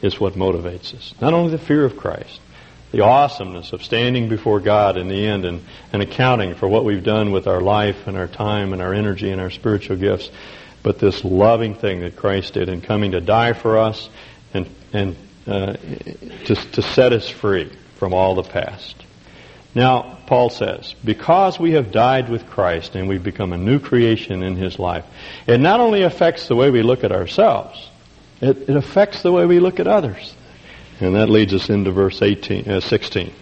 is 0.02 0.20
what 0.20 0.34
motivates 0.34 0.94
us. 0.94 1.14
Not 1.20 1.34
only 1.34 1.52
the 1.52 1.58
fear 1.58 1.84
of 1.84 1.98
Christ, 1.98 2.40
the 2.92 3.02
awesomeness 3.02 3.74
of 3.74 3.84
standing 3.84 4.30
before 4.30 4.60
God 4.60 4.98
in 4.98 5.08
the 5.08 5.28
end 5.28 5.46
and, 5.46 5.64
and 5.94 6.02
accounting 6.02 6.56
for 6.56 6.68
what 6.68 6.86
we've 6.86 7.04
done 7.04 7.32
with 7.32 7.48
our 7.48 7.62
life 7.62 8.08
and 8.08 8.18
our 8.18 8.28
time 8.28 8.74
and 8.74 8.82
our 8.82 8.94
energy 8.94 9.32
and 9.32 9.42
our 9.42 9.52
spiritual 9.52 9.98
gifts, 9.98 10.30
but 10.84 11.00
this 11.00 11.24
loving 11.24 11.76
thing 11.76 12.02
that 12.02 12.16
Christ 12.16 12.54
did 12.54 12.70
in 12.70 12.82
coming 12.82 13.12
to 13.12 13.22
die 13.22 13.54
for 13.54 13.78
us 13.78 14.10
and, 14.54 14.70
and 14.94 15.16
uh, 15.48 15.74
to, 15.74 16.56
to 16.56 16.82
set 16.82 17.14
us 17.14 17.30
free 17.30 17.72
from 17.98 18.14
all 18.14 18.36
the 18.36 18.44
past. 18.44 18.96
Now, 19.76 20.18
Paul 20.26 20.50
says, 20.50 20.96
because 21.06 21.60
we 21.60 21.74
have 21.74 21.92
died 21.92 22.30
with 22.30 22.48
Christ 22.48 22.96
and 22.96 23.08
we've 23.08 23.24
become 23.24 23.54
a 23.54 23.58
new 23.58 23.80
creation 23.80 24.42
in 24.42 24.56
His 24.56 24.80
life, 24.80 25.06
it 25.46 25.60
not 25.60 25.80
only 25.80 26.02
affects 26.02 26.48
the 26.48 26.56
way 26.56 26.72
we 26.72 26.82
look 26.82 27.04
at 27.04 27.12
ourselves, 27.12 27.88
it, 28.42 28.70
it 28.70 28.76
affects 28.76 29.22
the 29.22 29.32
way 29.32 29.46
we 29.46 29.60
look 29.60 29.80
at 29.80 29.88
others. 29.88 30.36
And 31.00 31.16
that 31.16 31.30
leads 31.30 31.54
us 31.54 31.70
into 31.70 31.92
verse 31.92 32.22
18, 32.22 32.70
uh, 32.70 32.80
16. 32.80 33.34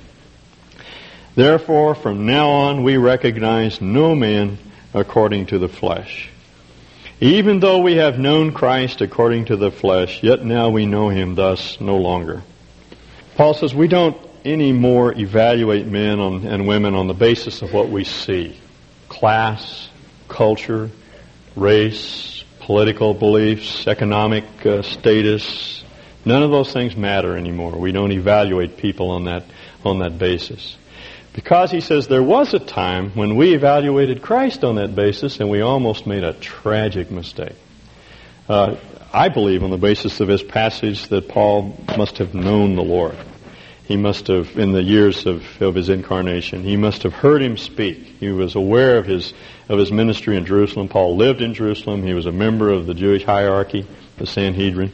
Therefore, 1.36 1.96
from 1.96 2.26
now 2.26 2.50
on, 2.50 2.84
we 2.84 2.98
recognize 2.98 3.80
no 3.80 4.16
man 4.16 4.58
according 4.94 5.48
to 5.48 5.60
the 5.60 5.70
flesh. 5.70 6.30
Even 7.20 7.60
though 7.60 7.80
we 7.80 7.96
have 7.96 8.20
known 8.20 8.52
Christ 8.52 9.02
according 9.02 9.46
to 9.46 9.56
the 9.56 9.72
flesh, 9.72 10.22
yet 10.22 10.46
now 10.46 10.70
we 10.70 10.86
know 10.86 11.10
him 11.10 11.34
thus 11.34 11.82
no 11.82 11.98
longer. 11.98 12.44
Paul 13.36 13.56
says 13.56 13.74
we 13.74 13.88
don't 13.88 14.16
anymore 14.46 15.14
evaluate 15.18 15.88
men 15.88 16.20
on, 16.20 16.46
and 16.46 16.68
women 16.68 16.94
on 16.94 17.08
the 17.08 17.16
basis 17.16 17.64
of 17.64 17.74
what 17.74 17.90
we 17.90 18.04
see. 18.04 18.56
Class, 19.10 19.90
culture, 20.28 20.92
race, 21.56 22.44
political 22.60 23.16
beliefs, 23.16 23.88
economic 23.88 24.46
uh, 24.64 24.84
status. 24.84 25.84
None 26.24 26.44
of 26.44 26.52
those 26.52 26.72
things 26.72 26.96
matter 26.96 27.36
anymore. 27.36 27.80
We 27.80 27.92
don't 27.92 28.12
evaluate 28.12 28.78
people 28.78 29.10
on 29.10 29.26
that, 29.26 29.44
on 29.84 30.00
that 30.00 30.20
basis. 30.20 30.78
Because 31.38 31.70
he 31.70 31.82
says 31.82 32.08
there 32.08 32.24
was 32.24 32.56
a 32.56 32.60
time 32.60 33.12
when 33.12 33.36
we 33.36 33.54
evaluated 33.54 34.24
Christ 34.24 34.64
on 34.64 34.78
that 34.78 34.96
basis 34.96 35.40
and 35.40 35.52
we 35.52 35.62
almost 35.62 36.08
made 36.08 36.24
a 36.24 36.34
tragic 36.34 37.12
mistake. 37.12 37.54
Uh, 38.50 38.78
I 39.14 39.30
believe 39.30 39.62
on 39.62 39.70
the 39.70 39.78
basis 39.78 40.20
of 40.20 40.28
this 40.28 40.42
passage 40.42 41.08
that 41.10 41.30
Paul 41.30 41.78
must 41.96 42.18
have 42.18 42.34
known 42.34 42.76
the 42.76 42.82
Lord. 42.82 43.16
he 43.88 43.98
must 43.98 44.26
have, 44.28 44.58
in 44.58 44.72
the 44.72 44.82
years 44.82 45.28
of, 45.28 45.44
of 45.62 45.76
his 45.76 45.90
incarnation, 45.90 46.64
he 46.64 46.76
must 46.76 47.04
have 47.04 47.14
heard 47.14 47.44
him 47.44 47.56
speak. 47.56 48.00
He 48.20 48.30
was 48.30 48.56
aware 48.56 48.98
of 48.98 49.06
his, 49.06 49.32
of 49.70 49.78
his 49.78 49.92
ministry 49.92 50.38
in 50.38 50.46
Jerusalem. 50.48 50.88
Paul 50.88 51.18
lived 51.18 51.42
in 51.42 51.54
Jerusalem. 51.54 52.02
He 52.02 52.16
was 52.16 52.26
a 52.26 52.32
member 52.32 52.72
of 52.72 52.88
the 52.88 52.96
Jewish 52.96 53.24
hierarchy, 53.24 53.86
the 54.18 54.26
Sanhedrin. 54.26 54.92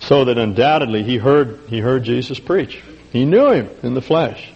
So 0.00 0.24
that 0.24 0.38
undoubtedly 0.38 1.02
he 1.02 1.18
heard, 1.18 1.60
he 1.68 1.80
heard 1.80 2.04
Jesus 2.04 2.40
preach. 2.40 2.82
He 3.12 3.26
knew 3.26 3.50
him 3.50 3.68
in 3.82 3.92
the 3.92 4.02
flesh. 4.02 4.50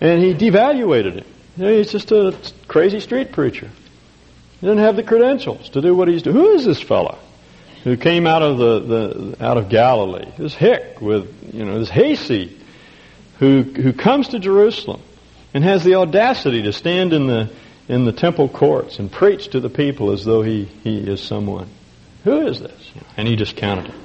And 0.00 0.22
he 0.22 0.34
devaluated 0.34 1.14
him. 1.14 1.26
You 1.56 1.64
know, 1.64 1.76
he's 1.76 1.90
just 1.90 2.12
a 2.12 2.36
crazy 2.68 3.00
street 3.00 3.32
preacher. 3.32 3.70
He 4.60 4.66
doesn't 4.66 4.82
have 4.82 4.96
the 4.96 5.02
credentials 5.02 5.70
to 5.70 5.80
do 5.80 5.94
what 5.94 6.08
he's 6.08 6.22
doing. 6.22 6.36
Who 6.36 6.50
is 6.50 6.64
this 6.64 6.80
fellow 6.80 7.18
who 7.84 7.96
came 7.96 8.26
out 8.26 8.42
of 8.42 8.58
the, 8.58 8.80
the 8.80 9.44
out 9.44 9.56
of 9.56 9.68
Galilee? 9.68 10.30
This 10.36 10.54
hick 10.54 11.00
with 11.00 11.54
you 11.54 11.64
know 11.64 11.78
this 11.78 11.90
hayseed 11.90 12.60
who, 13.38 13.62
who 13.62 13.92
comes 13.92 14.28
to 14.28 14.38
Jerusalem 14.38 15.02
and 15.52 15.62
has 15.64 15.84
the 15.84 15.94
audacity 15.96 16.62
to 16.62 16.72
stand 16.72 17.12
in 17.12 17.26
the, 17.26 17.50
in 17.88 18.04
the 18.04 18.12
temple 18.12 18.48
courts 18.48 18.98
and 18.98 19.10
preach 19.10 19.48
to 19.48 19.60
the 19.60 19.70
people 19.70 20.10
as 20.10 20.24
though 20.24 20.42
he, 20.42 20.64
he 20.64 20.98
is 20.98 21.20
someone. 21.20 21.68
Who 22.24 22.46
is 22.46 22.60
this? 22.60 22.92
And 23.16 23.28
he 23.28 23.36
discounted 23.36 23.86
him. 23.86 24.00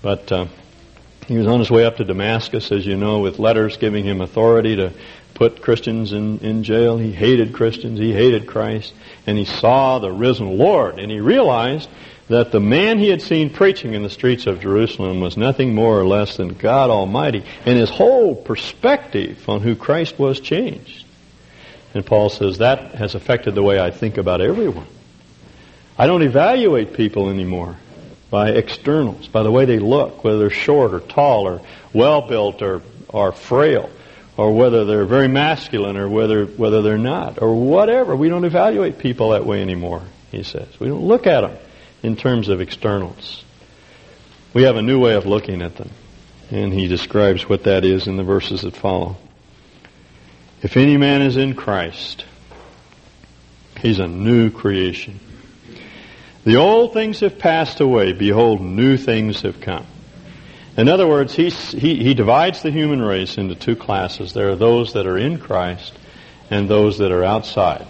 But 0.00 0.30
uh, 0.30 0.46
he 1.32 1.38
was 1.38 1.46
on 1.46 1.60
his 1.60 1.70
way 1.70 1.86
up 1.86 1.96
to 1.96 2.04
Damascus, 2.04 2.70
as 2.70 2.86
you 2.86 2.96
know, 2.96 3.20
with 3.20 3.38
letters 3.38 3.78
giving 3.78 4.04
him 4.04 4.20
authority 4.20 4.76
to 4.76 4.92
put 5.34 5.62
Christians 5.62 6.12
in, 6.12 6.38
in 6.40 6.62
jail. 6.62 6.98
He 6.98 7.10
hated 7.10 7.54
Christians. 7.54 7.98
He 7.98 8.12
hated 8.12 8.46
Christ. 8.46 8.92
And 9.26 9.38
he 9.38 9.46
saw 9.46 9.98
the 9.98 10.12
risen 10.12 10.58
Lord. 10.58 10.98
And 10.98 11.10
he 11.10 11.20
realized 11.20 11.88
that 12.28 12.52
the 12.52 12.60
man 12.60 12.98
he 12.98 13.08
had 13.08 13.22
seen 13.22 13.48
preaching 13.48 13.94
in 13.94 14.02
the 14.02 14.10
streets 14.10 14.46
of 14.46 14.60
Jerusalem 14.60 15.20
was 15.20 15.38
nothing 15.38 15.74
more 15.74 15.98
or 15.98 16.06
less 16.06 16.36
than 16.36 16.54
God 16.54 16.90
Almighty, 16.90 17.44
and 17.64 17.78
his 17.78 17.90
whole 17.90 18.34
perspective 18.34 19.48
on 19.48 19.60
who 19.60 19.74
Christ 19.74 20.18
was 20.18 20.38
changed. 20.38 21.04
And 21.94 22.04
Paul 22.04 22.28
says 22.28 22.58
that 22.58 22.94
has 22.94 23.14
affected 23.14 23.54
the 23.54 23.62
way 23.62 23.80
I 23.80 23.90
think 23.90 24.18
about 24.18 24.40
everyone. 24.40 24.86
I 25.98 26.06
don't 26.06 26.22
evaluate 26.22 26.94
people 26.94 27.28
anymore 27.28 27.76
by 28.32 28.48
externals, 28.48 29.28
by 29.28 29.42
the 29.42 29.50
way 29.50 29.66
they 29.66 29.78
look, 29.78 30.24
whether 30.24 30.38
they're 30.38 30.48
short 30.48 30.94
or 30.94 31.00
tall 31.00 31.46
or 31.46 31.60
well 31.92 32.26
built 32.26 32.62
or, 32.62 32.80
or 33.08 33.30
frail, 33.30 33.90
or 34.38 34.56
whether 34.56 34.86
they're 34.86 35.04
very 35.04 35.28
masculine 35.28 35.98
or 35.98 36.08
whether, 36.08 36.46
whether 36.46 36.80
they're 36.80 36.96
not, 36.96 37.42
or 37.42 37.54
whatever. 37.54 38.16
We 38.16 38.30
don't 38.30 38.46
evaluate 38.46 38.98
people 38.98 39.30
that 39.30 39.44
way 39.44 39.60
anymore, 39.60 40.00
he 40.30 40.44
says. 40.44 40.66
We 40.80 40.88
don't 40.88 41.04
look 41.04 41.26
at 41.26 41.42
them 41.42 41.58
in 42.02 42.16
terms 42.16 42.48
of 42.48 42.62
externals. 42.62 43.44
We 44.54 44.62
have 44.62 44.76
a 44.76 44.82
new 44.82 44.98
way 44.98 45.12
of 45.12 45.26
looking 45.26 45.60
at 45.60 45.76
them. 45.76 45.90
And 46.50 46.72
he 46.72 46.88
describes 46.88 47.46
what 47.46 47.64
that 47.64 47.84
is 47.84 48.06
in 48.06 48.16
the 48.16 48.24
verses 48.24 48.62
that 48.62 48.74
follow. 48.74 49.18
If 50.62 50.78
any 50.78 50.96
man 50.96 51.20
is 51.20 51.36
in 51.36 51.54
Christ, 51.54 52.24
he's 53.82 53.98
a 53.98 54.08
new 54.08 54.50
creation. 54.50 55.20
The 56.44 56.56
old 56.56 56.92
things 56.92 57.20
have 57.20 57.38
passed 57.38 57.80
away. 57.80 58.12
Behold, 58.12 58.60
new 58.60 58.96
things 58.96 59.42
have 59.42 59.60
come. 59.60 59.86
In 60.76 60.88
other 60.88 61.06
words, 61.06 61.34
he, 61.34 61.50
he 61.50 62.14
divides 62.14 62.62
the 62.62 62.70
human 62.70 63.00
race 63.00 63.38
into 63.38 63.54
two 63.54 63.76
classes. 63.76 64.32
There 64.32 64.50
are 64.50 64.56
those 64.56 64.94
that 64.94 65.06
are 65.06 65.18
in 65.18 65.38
Christ 65.38 65.92
and 66.50 66.68
those 66.68 66.98
that 66.98 67.12
are 67.12 67.24
outside. 67.24 67.86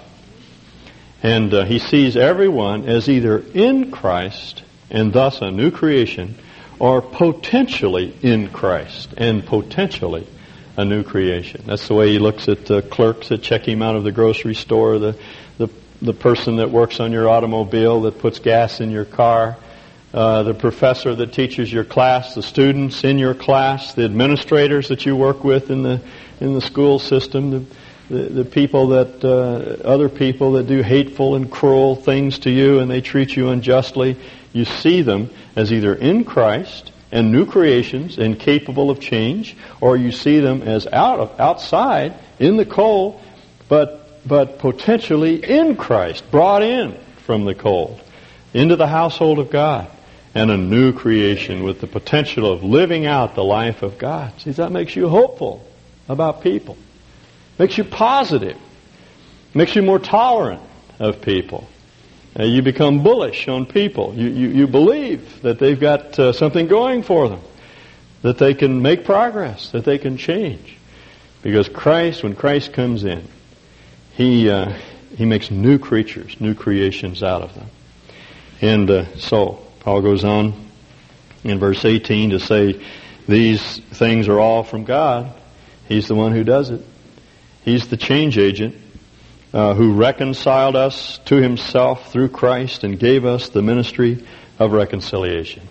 And 1.22 1.54
uh, 1.54 1.64
he 1.64 1.78
sees 1.78 2.16
everyone 2.16 2.88
as 2.88 3.08
either 3.08 3.38
in 3.38 3.90
Christ 3.90 4.62
and 4.90 5.12
thus 5.12 5.40
a 5.40 5.50
new 5.50 5.70
creation, 5.70 6.36
or 6.78 7.00
potentially 7.00 8.14
in 8.22 8.50
Christ 8.50 9.14
and 9.16 9.46
potentially 9.46 10.26
a 10.76 10.84
new 10.84 11.02
creation. 11.02 11.62
That's 11.66 11.86
the 11.86 11.94
way 11.94 12.10
he 12.10 12.18
looks 12.18 12.48
at 12.48 12.66
the 12.66 12.82
clerks 12.82 13.28
that 13.28 13.42
check 13.42 13.66
him 13.66 13.82
out 13.82 13.94
of 13.94 14.04
the 14.04 14.12
grocery 14.12 14.54
store, 14.54 14.98
the, 14.98 15.18
the, 16.02 16.12
person 16.14 16.56
that 16.56 16.70
works 16.70 17.00
on 17.00 17.12
your 17.12 17.28
automobile, 17.28 18.02
that 18.02 18.18
puts 18.18 18.38
gas 18.38 18.80
in 18.80 18.90
your 18.90 19.04
car, 19.04 19.56
uh, 20.12 20.42
the 20.42 20.54
professor 20.54 21.14
that 21.14 21.32
teaches 21.32 21.72
your 21.72 21.84
class, 21.84 22.34
the 22.34 22.42
students 22.42 23.02
in 23.04 23.18
your 23.18 23.34
class, 23.34 23.94
the 23.94 24.04
administrators 24.04 24.88
that 24.88 25.06
you 25.06 25.16
work 25.16 25.42
with 25.42 25.70
in 25.70 25.82
the, 25.82 26.00
in 26.40 26.54
the 26.54 26.60
school 26.60 26.98
system, 26.98 27.50
the, 27.50 27.64
the, 28.10 28.22
the 28.28 28.44
people 28.44 28.88
that, 28.88 29.24
uh, 29.24 29.86
other 29.86 30.08
people 30.08 30.52
that 30.52 30.66
do 30.66 30.82
hateful 30.82 31.34
and 31.34 31.50
cruel 31.50 31.96
things 31.96 32.40
to 32.40 32.50
you 32.50 32.80
and 32.80 32.90
they 32.90 33.00
treat 33.00 33.34
you 33.34 33.48
unjustly, 33.48 34.18
you 34.52 34.64
see 34.64 35.00
them 35.02 35.30
as 35.56 35.72
either 35.72 35.94
in 35.94 36.24
Christ 36.24 36.92
and 37.10 37.30
new 37.30 37.46
creations 37.46 38.18
and 38.18 38.38
capable 38.38 38.90
of 38.90 38.98
change, 38.98 39.54
or 39.80 39.96
you 39.96 40.10
see 40.10 40.40
them 40.40 40.62
as 40.62 40.86
out 40.86 41.20
of, 41.20 41.38
outside 41.38 42.14
in 42.38 42.56
the 42.56 42.64
cold, 42.64 43.20
but, 43.68 44.01
but 44.24 44.58
potentially 44.58 45.44
in 45.44 45.76
Christ, 45.76 46.30
brought 46.30 46.62
in 46.62 46.98
from 47.24 47.44
the 47.44 47.54
cold 47.54 48.00
into 48.54 48.76
the 48.76 48.86
household 48.86 49.38
of 49.38 49.50
God 49.50 49.90
and 50.34 50.50
a 50.50 50.56
new 50.56 50.92
creation 50.92 51.62
with 51.62 51.80
the 51.80 51.86
potential 51.86 52.50
of 52.50 52.62
living 52.62 53.06
out 53.06 53.34
the 53.34 53.44
life 53.44 53.82
of 53.82 53.98
God. 53.98 54.32
See, 54.40 54.50
that 54.52 54.72
makes 54.72 54.96
you 54.96 55.08
hopeful 55.08 55.64
about 56.08 56.42
people. 56.42 56.76
Makes 57.58 57.78
you 57.78 57.84
positive. 57.84 58.58
Makes 59.54 59.76
you 59.76 59.82
more 59.82 59.98
tolerant 59.98 60.62
of 60.98 61.20
people. 61.20 61.68
Uh, 62.38 62.44
you 62.44 62.62
become 62.62 63.02
bullish 63.02 63.46
on 63.46 63.66
people. 63.66 64.14
You, 64.14 64.28
you, 64.28 64.48
you 64.48 64.66
believe 64.66 65.42
that 65.42 65.58
they've 65.58 65.78
got 65.78 66.18
uh, 66.18 66.32
something 66.32 66.66
going 66.66 67.02
for 67.02 67.28
them, 67.28 67.40
that 68.22 68.38
they 68.38 68.54
can 68.54 68.80
make 68.80 69.04
progress, 69.04 69.70
that 69.72 69.84
they 69.84 69.98
can 69.98 70.16
change. 70.16 70.78
Because 71.42 71.68
Christ, 71.68 72.22
when 72.22 72.34
Christ 72.34 72.72
comes 72.72 73.04
in, 73.04 73.28
He, 74.22 74.48
uh, 74.48 74.72
he 75.16 75.24
makes 75.24 75.50
new 75.50 75.80
creatures, 75.80 76.40
new 76.40 76.54
creations 76.54 77.24
out 77.24 77.42
of 77.42 77.56
them. 77.56 77.66
And 78.60 78.88
uh, 78.88 79.16
so, 79.16 79.66
Paul 79.80 80.00
goes 80.00 80.22
on 80.22 80.54
in 81.42 81.58
verse 81.58 81.84
18 81.84 82.30
to 82.30 82.38
say, 82.38 82.80
these 83.26 83.80
things 83.80 84.28
are 84.28 84.38
all 84.38 84.62
from 84.62 84.84
God. 84.84 85.34
He's 85.88 86.06
the 86.06 86.14
one 86.14 86.30
who 86.30 86.44
does 86.44 86.70
it. 86.70 86.86
He's 87.64 87.88
the 87.88 87.96
change 87.96 88.38
agent 88.38 88.76
uh, 89.52 89.74
who 89.74 89.94
reconciled 89.94 90.76
us 90.76 91.18
to 91.24 91.42
himself 91.42 92.12
through 92.12 92.28
Christ 92.28 92.84
and 92.84 93.00
gave 93.00 93.24
us 93.24 93.48
the 93.48 93.60
ministry 93.60 94.24
of 94.56 94.70
reconciliation. 94.70 95.66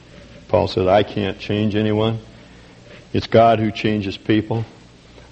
Paul 0.49 0.67
said, 0.67 0.87
I 0.87 1.03
can't 1.03 1.39
change 1.39 1.77
anyone. 1.77 2.19
It's 3.13 3.27
God 3.27 3.59
who 3.59 3.71
changes 3.71 4.17
people. 4.17 4.65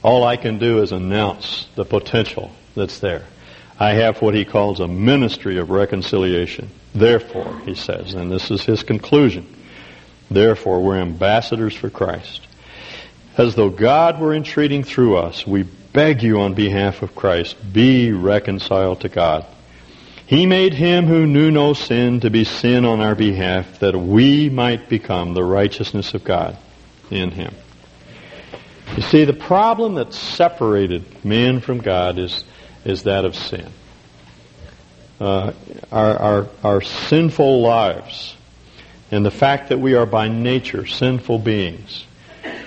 All 0.02 0.24
I 0.24 0.38
can 0.38 0.58
do 0.58 0.82
is 0.82 0.94
announce 0.94 1.68
the 1.76 1.84
potential 1.84 2.54
that's 2.76 3.00
there. 3.00 3.26
I 3.80 3.92
have 3.94 4.22
what 4.22 4.36
he 4.36 4.46
calls 4.46 4.80
a 4.80 4.88
ministry 4.88 5.58
of 5.58 5.70
reconciliation. 5.70 6.70
Therefore, 6.94 7.60
he 7.66 7.76
says, 7.76 8.14
and 8.14 8.32
this 8.32 8.52
is 8.52 8.64
his 8.64 8.84
conclusion, 8.84 9.48
therefore 10.30 10.82
we're 10.82 11.00
ambassadors 11.00 11.76
for 11.76 11.90
Christ. 11.90 12.42
As 13.38 13.56
though 13.56 13.70
God 13.70 14.20
were 14.20 14.34
entreating 14.34 14.84
through 14.84 15.18
us, 15.18 15.48
we 15.48 15.64
beg 15.64 16.24
you 16.24 16.42
on 16.42 16.56
behalf 16.56 17.02
of 17.02 17.16
Christ, 17.16 17.56
be 17.72 18.12
reconciled 18.12 19.02
to 19.02 19.10
God. 19.10 19.46
He 20.26 20.46
made 20.46 20.74
him 20.74 21.08
who 21.08 21.26
knew 21.26 21.50
no 21.50 21.74
sin 21.74 22.20
to 22.20 22.30
be 22.30 22.44
sin 22.44 22.86
on 22.86 23.00
our 23.00 23.16
behalf 23.16 23.80
that 23.80 23.96
we 23.96 24.50
might 24.50 24.90
become 24.90 25.34
the 25.34 25.44
righteousness 25.44 26.14
of 26.14 26.24
God 26.24 26.58
in 27.10 27.32
him. 27.32 27.54
You 28.96 29.04
see, 29.04 29.26
the 29.26 29.34
problem 29.34 29.96
that 29.96 30.14
separated 30.14 31.24
man 31.26 31.62
from 31.62 31.80
God 31.80 32.20
is, 32.20 32.44
is 32.86 33.04
that 33.04 33.26
of 33.26 33.36
sin. 33.36 33.68
Uh, 35.20 35.52
our, 35.92 36.18
our, 36.18 36.48
our 36.64 36.82
sinful 36.82 37.62
lives 37.62 38.36
and 39.12 39.26
the 39.26 39.32
fact 39.32 39.70
that 39.70 39.80
we 39.80 39.96
are 39.96 40.06
by 40.06 40.28
nature 40.28 40.86
sinful 40.86 41.40
beings 41.40 42.06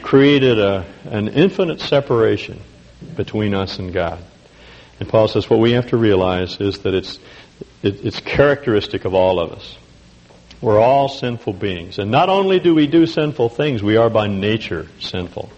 created 0.02 0.58
a, 0.58 0.84
an 1.04 1.28
infinite 1.28 1.80
separation 1.80 2.60
between 3.16 3.54
us 3.54 3.78
and 3.78 3.92
God. 3.92 4.22
And 5.00 5.08
Paul 5.08 5.28
says 5.28 5.48
what 5.48 5.60
we 5.60 5.72
have 5.72 5.88
to 5.88 5.96
realize 5.96 6.60
is 6.60 6.80
that 6.80 6.94
it's, 6.94 7.18
it, 7.82 8.04
it's 8.04 8.20
characteristic 8.20 9.04
of 9.04 9.14
all 9.14 9.40
of 9.40 9.52
us. 9.52 9.78
We're 10.60 10.78
all 10.78 11.08
sinful 11.08 11.54
beings. 11.54 11.98
And 11.98 12.10
not 12.10 12.28
only 12.28 12.60
do 12.60 12.74
we 12.74 12.86
do 12.86 13.06
sinful 13.06 13.48
things, 13.48 13.82
we 13.82 13.96
are 13.96 14.10
by 14.10 14.28
nature 14.28 14.86
sinful. 15.00 15.50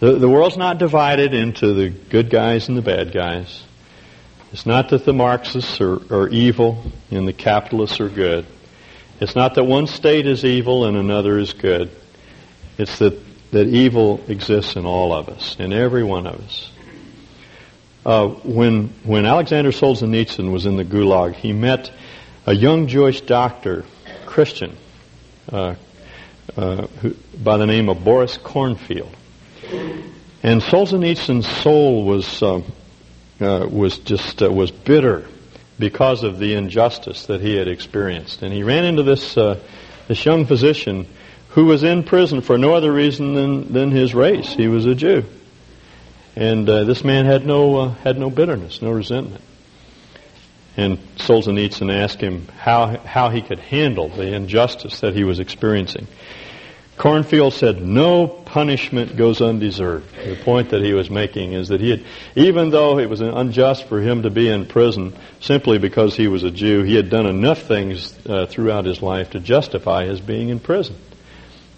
The, 0.00 0.12
the 0.12 0.28
world's 0.28 0.56
not 0.56 0.78
divided 0.78 1.32
into 1.32 1.72
the 1.72 1.88
good 1.88 2.30
guys 2.30 2.68
and 2.68 2.76
the 2.76 2.82
bad 2.82 3.12
guys. 3.12 3.64
It's 4.52 4.66
not 4.66 4.90
that 4.90 5.04
the 5.04 5.12
Marxists 5.12 5.80
are, 5.80 5.96
are 6.14 6.28
evil 6.28 6.92
and 7.10 7.26
the 7.26 7.32
capitalists 7.32 8.00
are 8.00 8.08
good. 8.08 8.46
It's 9.20 9.34
not 9.34 9.54
that 9.54 9.64
one 9.64 9.86
state 9.86 10.26
is 10.26 10.44
evil 10.44 10.84
and 10.84 10.96
another 10.96 11.38
is 11.38 11.52
good. 11.54 11.90
It's 12.78 12.98
that 12.98 13.18
that 13.52 13.68
evil 13.68 14.20
exists 14.28 14.76
in 14.76 14.84
all 14.84 15.12
of 15.12 15.28
us, 15.28 15.56
in 15.58 15.72
every 15.72 16.02
one 16.02 16.26
of 16.26 16.40
us. 16.40 16.70
Uh, 18.04 18.28
when 18.28 18.88
when 19.04 19.24
Alexander 19.24 19.70
Solzhenitsyn 19.70 20.52
was 20.52 20.66
in 20.66 20.76
the 20.76 20.84
Gulag, 20.84 21.34
he 21.34 21.52
met 21.52 21.90
a 22.44 22.54
young 22.54 22.86
Jewish 22.86 23.20
doctor, 23.22 23.84
Christian, 24.26 24.76
uh, 25.50 25.74
uh, 26.56 26.86
who, 27.00 27.16
by 27.42 27.56
the 27.56 27.66
name 27.66 27.88
of 27.88 28.04
Boris 28.04 28.38
Kornfeld. 28.38 29.12
And 30.42 30.62
Solzhenitsyn's 30.62 31.46
soul 31.46 32.04
was 32.04 32.42
uh, 32.42 32.62
uh, 33.40 33.66
was 33.68 33.98
just 33.98 34.42
uh, 34.42 34.50
was 34.50 34.70
bitter 34.70 35.26
because 35.78 36.22
of 36.22 36.38
the 36.38 36.54
injustice 36.54 37.26
that 37.26 37.40
he 37.40 37.56
had 37.56 37.68
experienced, 37.68 38.42
and 38.42 38.52
he 38.52 38.62
ran 38.62 38.84
into 38.84 39.02
this 39.02 39.36
uh, 39.36 39.60
this 40.08 40.24
young 40.24 40.46
physician 40.46 41.06
who 41.50 41.64
was 41.64 41.82
in 41.82 42.02
prison 42.02 42.42
for 42.42 42.58
no 42.58 42.74
other 42.74 42.92
reason 42.92 43.34
than 43.34 43.72
than 43.72 43.90
his 43.90 44.14
race. 44.14 44.52
He 44.52 44.68
was 44.68 44.86
a 44.86 44.94
Jew, 44.94 45.24
and 46.36 46.68
uh, 46.68 46.84
this 46.84 47.02
man 47.02 47.26
had 47.26 47.44
no 47.44 47.76
uh, 47.76 47.88
had 47.94 48.18
no 48.18 48.30
bitterness, 48.30 48.80
no 48.80 48.92
resentment. 48.92 49.42
And 50.78 50.98
Solzhenitsyn 51.16 51.92
asked 51.92 52.20
him 52.20 52.46
how 52.58 52.98
how 52.98 53.30
he 53.30 53.42
could 53.42 53.58
handle 53.58 54.08
the 54.08 54.34
injustice 54.34 55.00
that 55.00 55.14
he 55.14 55.24
was 55.24 55.40
experiencing. 55.40 56.06
Kornfeld 56.96 57.52
said, 57.52 57.82
no 57.82 58.26
punishment 58.26 59.16
goes 59.16 59.42
undeserved. 59.42 60.08
The 60.16 60.36
point 60.36 60.70
that 60.70 60.82
he 60.82 60.94
was 60.94 61.10
making 61.10 61.52
is 61.52 61.68
that 61.68 61.78
he 61.78 61.90
had, 61.90 62.04
even 62.34 62.70
though 62.70 62.98
it 62.98 63.10
was 63.10 63.20
unjust 63.20 63.86
for 63.86 64.00
him 64.00 64.22
to 64.22 64.30
be 64.30 64.48
in 64.48 64.64
prison 64.64 65.14
simply 65.40 65.78
because 65.78 66.16
he 66.16 66.26
was 66.26 66.42
a 66.42 66.50
Jew, 66.50 66.84
he 66.84 66.96
had 66.96 67.10
done 67.10 67.26
enough 67.26 67.62
things 67.62 68.16
uh, 68.26 68.46
throughout 68.46 68.86
his 68.86 69.02
life 69.02 69.30
to 69.30 69.40
justify 69.40 70.06
his 70.06 70.22
being 70.22 70.48
in 70.48 70.58
prison. 70.58 70.96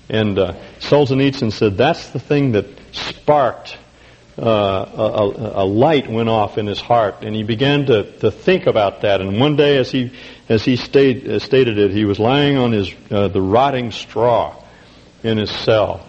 And 0.09 0.39
uh, 0.39 0.55
Solzhenitsyn 0.79 1.53
said 1.53 1.77
that's 1.77 2.11
the 2.11 2.21
thing 2.21 2.53
that 2.53 2.67
sparked 2.93 3.77
uh, 4.39 4.43
a, 4.43 5.63
a, 5.63 5.67
light 5.67 6.09
went 6.09 6.29
off 6.29 6.59
in 6.59 6.67
his 6.67 6.81
heart, 6.81 7.23
and 7.23 7.35
he 7.35 7.43
began 7.43 7.87
to, 7.87 8.13
to 8.19 8.31
think 8.31 8.67
about 8.67 9.01
that. 9.01 9.21
And 9.21 9.41
one 9.41 9.57
day, 9.57 9.79
as 9.79 9.91
he 9.91 10.13
as 10.49 10.65
he 10.65 10.77
stayed, 10.77 11.29
uh, 11.29 11.41
stated 11.41 11.77
it, 11.77 11.91
he 11.91 12.05
was 12.05 12.21
lying 12.21 12.57
on 12.57 12.71
his 12.71 12.95
uh, 13.11 13.27
the 13.27 13.43
rotting 13.43 13.91
straw 13.91 14.55
in 15.23 15.39
his 15.39 15.51
cell. 15.51 16.07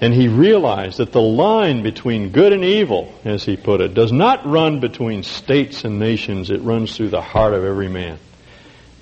And 0.00 0.12
he 0.12 0.28
realized 0.28 0.98
that 0.98 1.12
the 1.12 1.22
line 1.22 1.82
between 1.82 2.30
good 2.30 2.52
and 2.52 2.64
evil, 2.64 3.12
as 3.24 3.44
he 3.44 3.56
put 3.56 3.80
it, 3.80 3.94
does 3.94 4.12
not 4.12 4.46
run 4.46 4.80
between 4.80 5.22
states 5.22 5.84
and 5.84 5.98
nations. 5.98 6.50
It 6.50 6.60
runs 6.60 6.96
through 6.96 7.08
the 7.08 7.22
heart 7.22 7.54
of 7.54 7.64
every 7.64 7.88
man. 7.88 8.18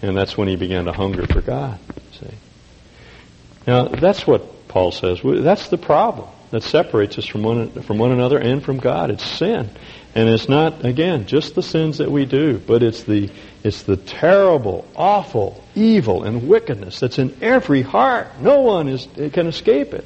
And 0.02 0.16
that's 0.16 0.36
when 0.36 0.46
he 0.46 0.56
began 0.56 0.84
to 0.84 0.92
hunger 0.92 1.26
for 1.26 1.40
God. 1.40 1.78
See? 2.12 2.26
Now, 3.66 3.88
that's 3.88 4.26
what 4.26 4.68
Paul 4.68 4.92
says. 4.92 5.20
That's 5.24 5.68
the 5.68 5.78
problem 5.78 6.28
that 6.54 6.62
separates 6.62 7.18
us 7.18 7.26
from 7.26 7.42
one, 7.42 7.82
from 7.82 7.98
one 7.98 8.12
another 8.12 8.38
and 8.38 8.62
from 8.62 8.78
God. 8.78 9.10
It's 9.10 9.24
sin. 9.24 9.68
And 10.14 10.28
it's 10.28 10.48
not, 10.48 10.84
again, 10.84 11.26
just 11.26 11.56
the 11.56 11.64
sins 11.64 11.98
that 11.98 12.12
we 12.12 12.26
do, 12.26 12.58
but 12.58 12.84
it's 12.84 13.02
the, 13.02 13.28
it's 13.64 13.82
the 13.82 13.96
terrible, 13.96 14.86
awful, 14.94 15.64
evil, 15.74 16.22
and 16.22 16.46
wickedness 16.46 17.00
that's 17.00 17.18
in 17.18 17.36
every 17.42 17.82
heart. 17.82 18.40
No 18.40 18.60
one 18.60 18.86
is, 18.86 19.08
can 19.32 19.48
escape 19.48 19.94
it. 19.94 20.04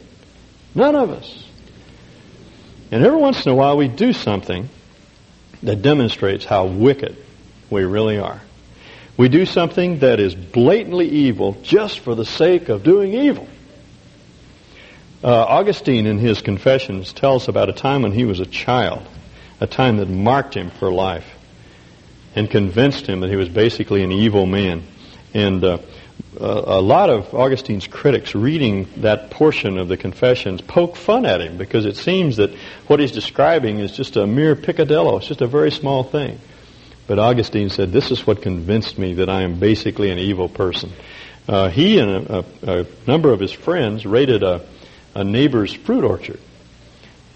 None 0.74 0.96
of 0.96 1.10
us. 1.10 1.44
And 2.90 3.04
every 3.04 3.20
once 3.20 3.44
in 3.44 3.52
a 3.52 3.54
while 3.54 3.76
we 3.76 3.88
do 3.88 4.14
something 4.14 4.70
that 5.62 5.82
demonstrates 5.82 6.46
how 6.46 6.64
wicked 6.64 7.14
we 7.68 7.84
really 7.84 8.18
are. 8.18 8.40
We 9.18 9.28
do 9.28 9.44
something 9.44 9.98
that 9.98 10.18
is 10.18 10.34
blatantly 10.34 11.10
evil 11.10 11.58
just 11.62 12.00
for 12.00 12.14
the 12.14 12.24
sake 12.24 12.70
of 12.70 12.84
doing 12.84 13.12
evil. 13.12 13.46
Uh, 15.22 15.44
Augustine, 15.44 16.06
in 16.06 16.18
his 16.18 16.42
Confessions, 16.42 17.12
tells 17.12 17.48
about 17.48 17.68
a 17.68 17.72
time 17.72 18.02
when 18.02 18.12
he 18.12 18.24
was 18.24 18.40
a 18.40 18.46
child 18.46 19.02
a 19.60 19.66
time 19.66 19.96
that 19.96 20.08
marked 20.08 20.54
him 20.54 20.70
for 20.70 20.92
life 20.92 21.26
and 22.36 22.48
convinced 22.48 23.06
him 23.06 23.20
that 23.20 23.30
he 23.30 23.36
was 23.36 23.48
basically 23.48 24.04
an 24.04 24.12
evil 24.12 24.46
man. 24.46 24.84
And 25.34 25.64
uh, 25.64 25.78
a 26.38 26.80
lot 26.80 27.10
of 27.10 27.34
Augustine's 27.34 27.86
critics 27.86 28.34
reading 28.34 28.88
that 28.98 29.30
portion 29.30 29.78
of 29.78 29.88
the 29.88 29.96
Confessions 29.96 30.60
poke 30.60 30.94
fun 30.94 31.26
at 31.26 31.40
him 31.40 31.58
because 31.58 31.84
it 31.84 31.96
seems 31.96 32.36
that 32.36 32.54
what 32.86 33.00
he's 33.00 33.12
describing 33.12 33.80
is 33.80 33.96
just 33.96 34.16
a 34.16 34.26
mere 34.26 34.54
peccadillo. 34.54 35.16
It's 35.16 35.26
just 35.26 35.40
a 35.40 35.46
very 35.46 35.72
small 35.72 36.04
thing. 36.04 36.38
But 37.08 37.18
Augustine 37.18 37.70
said, 37.70 37.90
this 37.90 38.10
is 38.10 38.26
what 38.26 38.42
convinced 38.42 38.98
me 38.98 39.14
that 39.14 39.28
I 39.28 39.42
am 39.42 39.58
basically 39.58 40.10
an 40.10 40.18
evil 40.18 40.48
person. 40.48 40.92
Uh, 41.48 41.70
he 41.70 41.98
and 41.98 42.10
a, 42.10 42.44
a, 42.62 42.80
a, 42.82 42.86
number 43.06 43.32
of 43.32 43.40
his 43.40 43.50
friends 43.50 44.04
raided 44.04 44.42
a, 44.42 44.66
a 45.18 45.24
neighbor's 45.24 45.72
fruit 45.72 46.04
orchard 46.04 46.40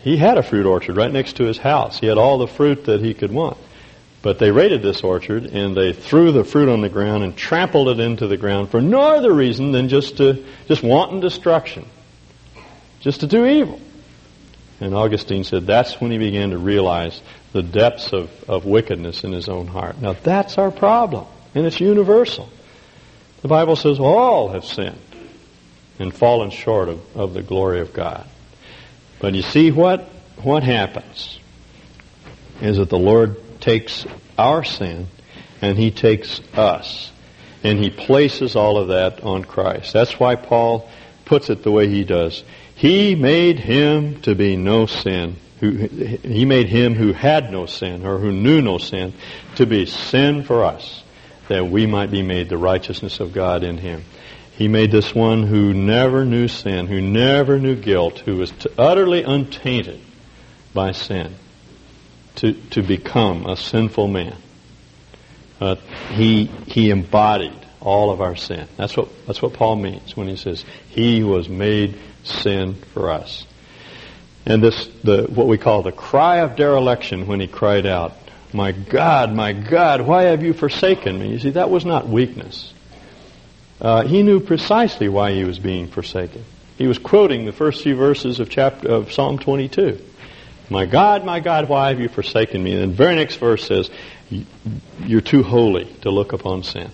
he 0.02 0.16
had 0.16 0.36
a 0.36 0.42
fruit 0.42 0.66
orchard 0.66 0.96
right 0.96 1.12
next 1.12 1.36
to 1.36 1.44
his 1.44 1.58
house. 1.58 2.00
He 2.00 2.06
had 2.06 2.18
all 2.18 2.38
the 2.38 2.48
fruit 2.48 2.84
that 2.86 3.00
he 3.00 3.14
could 3.14 3.30
want. 3.30 3.56
But 4.20 4.38
they 4.38 4.50
raided 4.50 4.82
this 4.82 5.02
orchard 5.02 5.46
and 5.46 5.76
they 5.76 5.92
threw 5.92 6.32
the 6.32 6.44
fruit 6.44 6.68
on 6.68 6.80
the 6.80 6.88
ground 6.88 7.22
and 7.22 7.36
trampled 7.36 7.88
it 7.88 8.00
into 8.00 8.26
the 8.26 8.36
ground 8.36 8.70
for 8.70 8.80
no 8.80 9.00
other 9.00 9.32
reason 9.32 9.72
than 9.72 9.88
just 9.88 10.16
to 10.16 10.44
just 10.66 10.82
wanton 10.82 11.20
destruction. 11.20 11.86
Just 13.00 13.20
to 13.20 13.26
do 13.26 13.46
evil. 13.46 13.80
And 14.80 14.94
Augustine 14.94 15.44
said 15.44 15.66
that's 15.66 16.00
when 16.00 16.10
he 16.10 16.18
began 16.18 16.50
to 16.50 16.58
realize 16.58 17.20
the 17.52 17.62
depths 17.62 18.12
of, 18.12 18.30
of 18.48 18.64
wickedness 18.64 19.22
in 19.22 19.32
his 19.32 19.48
own 19.48 19.68
heart. 19.68 20.00
Now 20.00 20.14
that's 20.14 20.58
our 20.58 20.72
problem. 20.72 21.26
And 21.54 21.64
it's 21.64 21.80
universal. 21.80 22.48
The 23.42 23.48
Bible 23.48 23.76
says 23.76 24.00
all 24.00 24.48
have 24.48 24.64
sinned 24.64 24.98
and 26.02 26.14
fallen 26.14 26.50
short 26.50 26.88
of, 26.88 27.16
of 27.16 27.34
the 27.34 27.42
glory 27.42 27.80
of 27.80 27.92
God. 27.92 28.26
But 29.20 29.34
you 29.34 29.42
see 29.42 29.70
what 29.70 30.08
what 30.42 30.62
happens 30.62 31.38
is 32.60 32.78
that 32.78 32.88
the 32.88 32.98
Lord 32.98 33.60
takes 33.60 34.06
our 34.36 34.64
sin 34.64 35.06
and 35.60 35.78
he 35.78 35.90
takes 35.90 36.40
us 36.54 37.12
and 37.62 37.78
he 37.78 37.90
places 37.90 38.56
all 38.56 38.76
of 38.78 38.88
that 38.88 39.22
on 39.22 39.44
Christ. 39.44 39.92
That's 39.92 40.18
why 40.18 40.34
Paul 40.34 40.90
puts 41.24 41.48
it 41.48 41.62
the 41.62 41.70
way 41.70 41.88
he 41.88 42.04
does. 42.04 42.42
He 42.74 43.14
made 43.14 43.60
him 43.60 44.20
to 44.22 44.34
be 44.34 44.56
no 44.56 44.86
sin. 44.86 45.36
Who, 45.60 45.70
he 45.70 46.44
made 46.44 46.68
him 46.68 46.94
who 46.94 47.12
had 47.12 47.52
no 47.52 47.66
sin 47.66 48.04
or 48.04 48.18
who 48.18 48.32
knew 48.32 48.60
no 48.60 48.78
sin 48.78 49.14
to 49.54 49.66
be 49.66 49.86
sin 49.86 50.42
for 50.42 50.64
us 50.64 51.04
that 51.48 51.68
we 51.68 51.86
might 51.86 52.10
be 52.10 52.22
made 52.22 52.48
the 52.48 52.58
righteousness 52.58 53.20
of 53.20 53.32
God 53.32 53.62
in 53.62 53.78
him. 53.78 54.02
He 54.56 54.68
made 54.68 54.90
this 54.90 55.14
one 55.14 55.44
who 55.44 55.72
never 55.72 56.24
knew 56.24 56.46
sin, 56.48 56.86
who 56.86 57.00
never 57.00 57.58
knew 57.58 57.74
guilt, 57.74 58.18
who 58.20 58.36
was 58.36 58.52
utterly 58.76 59.22
untainted 59.22 60.00
by 60.74 60.92
sin, 60.92 61.34
to, 62.36 62.52
to 62.70 62.82
become 62.82 63.46
a 63.46 63.56
sinful 63.56 64.08
man. 64.08 64.36
Uh, 65.60 65.76
he, 66.10 66.46
he 66.66 66.90
embodied 66.90 67.58
all 67.80 68.10
of 68.10 68.20
our 68.20 68.36
sin. 68.36 68.68
That's 68.76 68.96
what, 68.96 69.08
that's 69.26 69.40
what 69.40 69.54
Paul 69.54 69.76
means 69.76 70.16
when 70.16 70.28
he 70.28 70.36
says, 70.36 70.64
He 70.90 71.22
was 71.22 71.48
made 71.48 71.98
sin 72.24 72.74
for 72.74 73.10
us. 73.10 73.46
And 74.44 74.62
this, 74.62 74.88
the, 75.04 75.24
what 75.24 75.46
we 75.46 75.58
call 75.58 75.82
the 75.82 75.92
cry 75.92 76.38
of 76.38 76.56
dereliction 76.56 77.26
when 77.26 77.40
he 77.40 77.46
cried 77.46 77.86
out, 77.86 78.16
My 78.52 78.72
God, 78.72 79.32
my 79.32 79.52
God, 79.52 80.00
why 80.02 80.24
have 80.24 80.42
you 80.42 80.52
forsaken 80.52 81.18
me? 81.18 81.30
You 81.30 81.38
see, 81.38 81.50
that 81.50 81.70
was 81.70 81.84
not 81.84 82.08
weakness. 82.08 82.72
Uh, 83.82 84.04
he 84.04 84.22
knew 84.22 84.38
precisely 84.38 85.08
why 85.08 85.32
he 85.32 85.42
was 85.42 85.58
being 85.58 85.88
forsaken. 85.88 86.44
He 86.78 86.86
was 86.86 86.98
quoting 86.98 87.44
the 87.44 87.52
first 87.52 87.82
few 87.82 87.96
verses 87.96 88.38
of 88.38 88.48
chapter 88.48 88.88
of 88.88 89.12
Psalm 89.12 89.40
22. 89.40 90.00
My 90.70 90.86
God, 90.86 91.24
my 91.24 91.40
God, 91.40 91.68
why 91.68 91.88
have 91.88 92.00
you 92.00 92.08
forsaken 92.08 92.62
me? 92.62 92.74
And 92.74 92.92
the 92.92 92.96
very 92.96 93.16
next 93.16 93.36
verse 93.36 93.66
says, 93.66 93.90
You're 95.00 95.20
too 95.20 95.42
holy 95.42 95.86
to 96.02 96.12
look 96.12 96.32
upon 96.32 96.62
sin. 96.62 96.92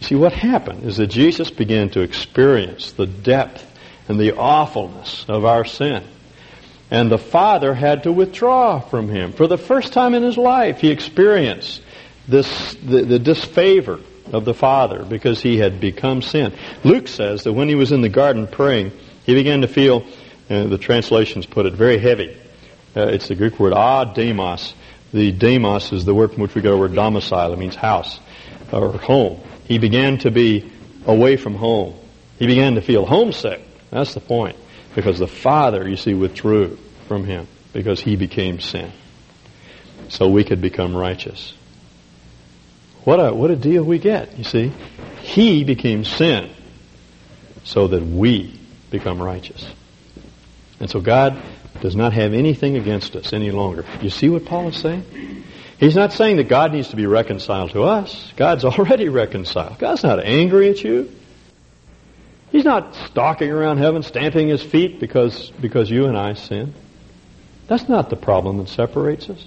You 0.00 0.06
see, 0.06 0.14
what 0.14 0.32
happened 0.32 0.84
is 0.84 0.96
that 0.96 1.08
Jesus 1.08 1.50
began 1.50 1.90
to 1.90 2.00
experience 2.00 2.92
the 2.92 3.06
depth 3.06 3.64
and 4.08 4.18
the 4.18 4.34
awfulness 4.34 5.26
of 5.28 5.44
our 5.44 5.66
sin. 5.66 6.04
And 6.90 7.10
the 7.10 7.18
Father 7.18 7.74
had 7.74 8.04
to 8.04 8.12
withdraw 8.12 8.80
from 8.80 9.10
him. 9.10 9.32
For 9.32 9.46
the 9.46 9.58
first 9.58 9.92
time 9.92 10.14
in 10.14 10.22
his 10.22 10.38
life, 10.38 10.80
he 10.80 10.90
experienced 10.90 11.82
this, 12.26 12.74
the, 12.76 13.02
the 13.02 13.18
disfavor 13.18 14.00
of 14.32 14.44
the 14.44 14.54
Father 14.54 15.04
because 15.04 15.40
he 15.40 15.58
had 15.58 15.80
become 15.80 16.22
sin. 16.22 16.52
Luke 16.84 17.08
says 17.08 17.44
that 17.44 17.52
when 17.52 17.68
he 17.68 17.74
was 17.74 17.92
in 17.92 18.00
the 18.00 18.08
garden 18.08 18.46
praying, 18.46 18.92
he 19.24 19.34
began 19.34 19.60
to 19.62 19.68
feel, 19.68 20.04
uh, 20.50 20.64
the 20.64 20.78
translations 20.78 21.46
put 21.46 21.66
it, 21.66 21.74
very 21.74 21.98
heavy. 21.98 22.36
Uh, 22.96 23.08
it's 23.08 23.28
the 23.28 23.34
Greek 23.34 23.58
word 23.58 23.72
ademos. 23.72 24.74
The 25.12 25.32
demos 25.32 25.92
is 25.92 26.04
the 26.04 26.14
word 26.14 26.32
from 26.32 26.42
which 26.42 26.54
we 26.54 26.62
get 26.62 26.72
our 26.72 26.78
word 26.78 26.94
domicile. 26.94 27.52
It 27.52 27.58
means 27.58 27.74
house 27.74 28.18
or 28.72 28.92
home. 28.92 29.40
He 29.64 29.78
began 29.78 30.18
to 30.18 30.30
be 30.30 30.72
away 31.06 31.36
from 31.36 31.54
home. 31.54 31.94
He 32.38 32.46
began 32.46 32.74
to 32.74 32.80
feel 32.80 33.06
homesick. 33.06 33.60
That's 33.90 34.14
the 34.14 34.20
point. 34.20 34.56
Because 34.94 35.18
the 35.18 35.26
Father, 35.26 35.88
you 35.88 35.96
see, 35.96 36.14
withdrew 36.14 36.78
from 37.06 37.24
him 37.24 37.46
because 37.72 38.00
he 38.00 38.16
became 38.16 38.60
sin. 38.60 38.90
So 40.08 40.28
we 40.28 40.44
could 40.44 40.60
become 40.60 40.96
righteous. 40.96 41.54
What 43.06 43.20
a, 43.20 43.32
what 43.32 43.52
a 43.52 43.56
deal 43.56 43.84
we 43.84 44.00
get, 44.00 44.36
you 44.36 44.42
see. 44.42 44.72
He 45.22 45.62
became 45.62 46.04
sin 46.04 46.50
so 47.62 47.86
that 47.86 48.02
we 48.02 48.58
become 48.90 49.22
righteous. 49.22 49.64
And 50.80 50.90
so 50.90 51.00
God 51.00 51.40
does 51.80 51.94
not 51.94 52.14
have 52.14 52.34
anything 52.34 52.76
against 52.76 53.14
us 53.14 53.32
any 53.32 53.52
longer. 53.52 53.84
You 54.02 54.10
see 54.10 54.28
what 54.28 54.44
Paul 54.44 54.70
is 54.70 54.76
saying? 54.78 55.44
He's 55.78 55.94
not 55.94 56.14
saying 56.14 56.38
that 56.38 56.48
God 56.48 56.72
needs 56.72 56.88
to 56.88 56.96
be 56.96 57.06
reconciled 57.06 57.70
to 57.70 57.84
us. 57.84 58.32
God's 58.34 58.64
already 58.64 59.08
reconciled. 59.08 59.78
God's 59.78 60.02
not 60.02 60.18
angry 60.18 60.70
at 60.70 60.82
you. 60.82 61.12
He's 62.50 62.64
not 62.64 62.96
stalking 63.08 63.52
around 63.52 63.78
heaven, 63.78 64.02
stamping 64.02 64.48
his 64.48 64.64
feet 64.64 64.98
because, 64.98 65.52
because 65.60 65.88
you 65.88 66.06
and 66.06 66.18
I 66.18 66.34
sin. 66.34 66.74
That's 67.68 67.88
not 67.88 68.10
the 68.10 68.16
problem 68.16 68.58
that 68.58 68.68
separates 68.68 69.30
us. 69.30 69.44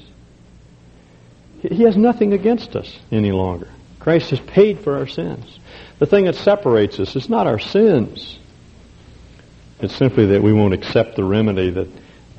He 1.62 1.84
has 1.84 1.98
nothing 1.98 2.34
against 2.34 2.76
us 2.76 2.98
any 3.12 3.32
longer. 3.32 3.67
Christ 4.00 4.30
has 4.30 4.39
paid 4.39 4.80
for 4.80 4.98
our 4.98 5.08
sins. 5.08 5.60
The 6.00 6.06
thing 6.06 6.26
that 6.26 6.36
separates 6.36 7.00
us 7.00 7.15
is 7.15 7.30
not 7.30 7.48
our 7.48 7.60
sins. 7.60 8.39
It's 9.82 9.95
simply 9.95 10.28
that 10.28 10.41
we 10.41 10.54
won't 10.54 10.74
accept 10.74 11.15
the 11.15 11.24
remedy 11.24 11.69
that, 11.72 11.88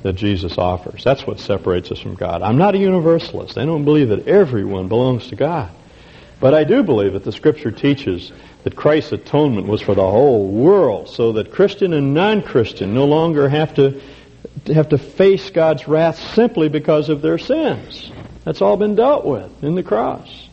that 0.03 0.13
Jesus 0.13 0.57
offers. 0.57 1.03
That's 1.03 1.25
what 1.25 1.39
separates 1.39 1.91
us 1.91 1.99
from 1.99 2.15
God. 2.15 2.41
I'm 2.41 2.57
not 2.57 2.75
a 2.75 2.79
universalist. 2.79 3.57
I 3.57 3.65
don't 3.65 3.85
believe 3.85 4.09
that 4.09 4.27
everyone 4.27 4.87
belongs 4.87 5.27
to 5.27 5.35
God. 5.35 5.71
But 6.39 6.55
I 6.55 6.63
do 6.63 6.81
believe 6.81 7.13
that 7.13 7.23
the 7.23 7.31
Scripture 7.31 7.71
teaches 7.71 8.31
that 8.63 8.75
Christ's 8.75 9.11
atonement 9.11 9.67
was 9.67 9.81
for 9.81 9.93
the 9.93 10.01
whole 10.01 10.47
world, 10.47 11.09
so 11.09 11.33
that 11.33 11.51
Christian 11.51 11.93
and 11.93 12.15
non-Christian 12.15 12.93
no 12.93 13.05
longer 13.05 13.47
have 13.47 13.75
to 13.75 14.01
have 14.67 14.89
to 14.89 14.97
face 14.97 15.49
God's 15.49 15.87
wrath 15.87 16.19
simply 16.33 16.69
because 16.69 17.09
of 17.09 17.21
their 17.21 17.37
sins. 17.37 18.11
That's 18.43 18.61
all 18.61 18.77
been 18.77 18.95
dealt 18.95 19.25
with 19.25 19.63
in 19.63 19.75
the 19.75 19.83
cross. 19.83 20.47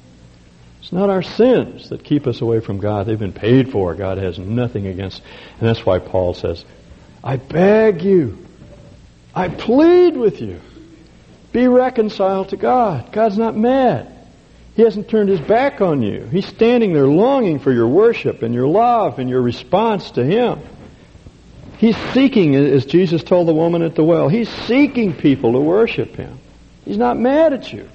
It's 0.80 0.92
not 0.92 1.10
our 1.10 1.22
sins 1.22 1.90
that 1.90 2.04
keep 2.04 2.26
us 2.26 2.40
away 2.40 2.60
from 2.60 2.78
God. 2.78 3.06
They've 3.06 3.18
been 3.18 3.32
paid 3.32 3.70
for. 3.70 3.94
God 3.94 4.18
has 4.18 4.38
nothing 4.38 4.86
against. 4.86 5.22
And 5.60 5.68
that's 5.68 5.84
why 5.84 5.98
Paul 5.98 6.34
says, 6.34 6.64
I 7.22 7.36
beg 7.36 8.02
you, 8.02 8.46
I 9.34 9.48
plead 9.48 10.16
with 10.16 10.40
you, 10.40 10.60
be 11.52 11.66
reconciled 11.66 12.50
to 12.50 12.56
God. 12.56 13.12
God's 13.12 13.38
not 13.38 13.56
mad. 13.56 14.14
He 14.76 14.82
hasn't 14.82 15.08
turned 15.08 15.28
his 15.28 15.40
back 15.40 15.80
on 15.80 16.02
you. 16.02 16.24
He's 16.30 16.46
standing 16.46 16.92
there 16.92 17.08
longing 17.08 17.58
for 17.58 17.72
your 17.72 17.88
worship 17.88 18.42
and 18.42 18.54
your 18.54 18.68
love 18.68 19.18
and 19.18 19.28
your 19.28 19.42
response 19.42 20.12
to 20.12 20.24
Him. 20.24 20.60
He's 21.78 21.96
seeking, 22.12 22.54
as 22.54 22.86
Jesus 22.86 23.24
told 23.24 23.48
the 23.48 23.52
woman 23.52 23.82
at 23.82 23.96
the 23.96 24.04
well, 24.04 24.28
He's 24.28 24.48
seeking 24.48 25.14
people 25.14 25.54
to 25.54 25.58
worship 25.58 26.14
Him. 26.14 26.38
He's 26.88 26.96
not 26.96 27.18
mad 27.18 27.52
at 27.52 27.70
you. 27.70 27.86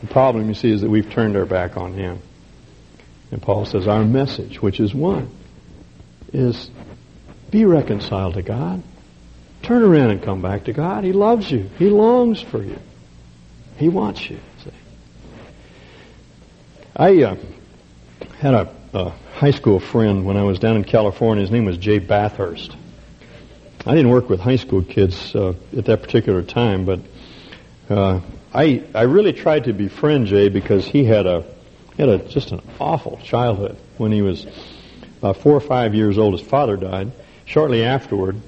The 0.00 0.06
problem, 0.06 0.48
you 0.48 0.54
see, 0.54 0.70
is 0.70 0.80
that 0.80 0.88
we've 0.88 1.10
turned 1.10 1.36
our 1.36 1.44
back 1.44 1.76
on 1.76 1.92
Him. 1.92 2.18
And 3.30 3.42
Paul 3.42 3.66
says, 3.66 3.86
our 3.86 4.06
message, 4.06 4.62
which 4.62 4.80
is 4.80 4.94
one, 4.94 5.28
is 6.32 6.70
be 7.50 7.66
reconciled 7.66 8.34
to 8.34 8.42
God. 8.42 8.82
Turn 9.60 9.82
around 9.82 10.12
and 10.12 10.22
come 10.22 10.40
back 10.40 10.64
to 10.64 10.72
God. 10.72 11.04
He 11.04 11.12
loves 11.12 11.50
you. 11.50 11.68
He 11.78 11.90
longs 11.90 12.40
for 12.40 12.62
you. 12.62 12.78
He 13.76 13.90
wants 13.90 14.30
you. 14.30 14.40
I 16.96 17.22
uh, 17.22 17.36
had 18.38 18.54
a, 18.54 18.74
a, 18.94 19.12
high 19.34 19.50
school 19.50 19.78
friend 19.78 20.24
when 20.24 20.38
I 20.38 20.44
was 20.44 20.58
down 20.58 20.76
in 20.76 20.84
California. 20.84 21.42
His 21.42 21.50
name 21.50 21.66
was 21.66 21.76
Jay 21.76 21.98
Bathurst. 21.98 22.74
I 23.84 23.94
didn't 23.94 24.10
work 24.10 24.30
with 24.30 24.40
high 24.40 24.56
school 24.56 24.82
kids 24.82 25.34
uh, 25.34 25.52
at 25.76 25.84
that 25.84 26.02
particular 26.02 26.42
time, 26.42 26.86
but 26.86 27.00
uh, 27.88 28.20
I 28.54 28.84
I 28.94 29.02
really 29.02 29.32
tried 29.32 29.64
to 29.64 29.72
befriend 29.72 30.26
Jay 30.26 30.48
because 30.48 30.86
he 30.86 31.04
had 31.04 31.26
a 31.26 31.44
had 31.98 32.08
a 32.08 32.18
just 32.18 32.52
an 32.52 32.60
awful 32.80 33.18
childhood. 33.24 33.76
When 33.98 34.12
he 34.12 34.22
was 34.22 34.46
uh, 35.22 35.32
four 35.32 35.52
or 35.52 35.60
five 35.60 35.94
years 35.94 36.18
old, 36.18 36.38
his 36.38 36.46
father 36.46 36.76
died. 36.76 37.12
Shortly 37.44 37.84
afterward, 37.84 38.40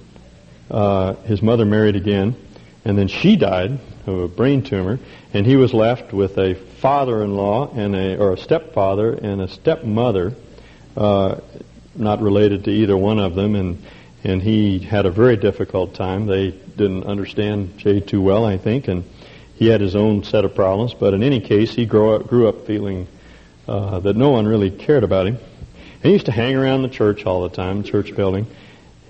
uh, 0.70 1.14
his 1.24 1.42
mother 1.42 1.64
married 1.64 1.96
again, 1.96 2.36
and 2.84 2.96
then 2.96 3.08
she 3.08 3.36
died 3.36 3.78
of 4.06 4.18
a 4.18 4.28
brain 4.28 4.62
tumor, 4.62 4.98
and 5.32 5.46
he 5.46 5.56
was 5.56 5.72
left 5.72 6.12
with 6.12 6.38
a 6.38 6.54
father-in-law 6.54 7.72
and 7.74 7.94
a 7.94 8.18
or 8.18 8.32
a 8.32 8.38
stepfather 8.38 9.12
and 9.12 9.40
a 9.40 9.48
stepmother, 9.48 10.34
uh, 10.96 11.40
not 11.94 12.20
related 12.20 12.64
to 12.64 12.70
either 12.70 12.96
one 12.96 13.18
of 13.18 13.34
them, 13.34 13.54
and 13.54 13.82
and 14.22 14.42
he 14.42 14.78
had 14.78 15.06
a 15.06 15.10
very 15.10 15.36
difficult 15.36 15.94
time. 15.94 16.26
They 16.26 16.50
didn't 16.50 17.04
understand 17.04 17.78
Jay 17.78 18.00
too 18.00 18.22
well, 18.22 18.44
I 18.44 18.56
think, 18.56 18.88
and 18.88 19.04
he 19.54 19.66
had 19.68 19.80
his 19.80 19.96
own 19.96 20.24
set 20.24 20.44
of 20.44 20.54
problems. 20.54 20.94
But 20.94 21.14
in 21.14 21.22
any 21.22 21.40
case, 21.40 21.74
he 21.74 21.86
grew 21.86 22.14
up, 22.14 22.26
grew 22.26 22.48
up 22.48 22.66
feeling 22.66 23.06
uh, 23.66 24.00
that 24.00 24.16
no 24.16 24.30
one 24.30 24.46
really 24.46 24.70
cared 24.70 25.04
about 25.04 25.26
him. 25.26 25.36
And 25.36 26.02
he 26.02 26.12
used 26.12 26.26
to 26.26 26.32
hang 26.32 26.54
around 26.56 26.82
the 26.82 26.88
church 26.88 27.24
all 27.24 27.42
the 27.42 27.54
time, 27.54 27.82
the 27.82 27.88
church 27.88 28.14
building. 28.14 28.46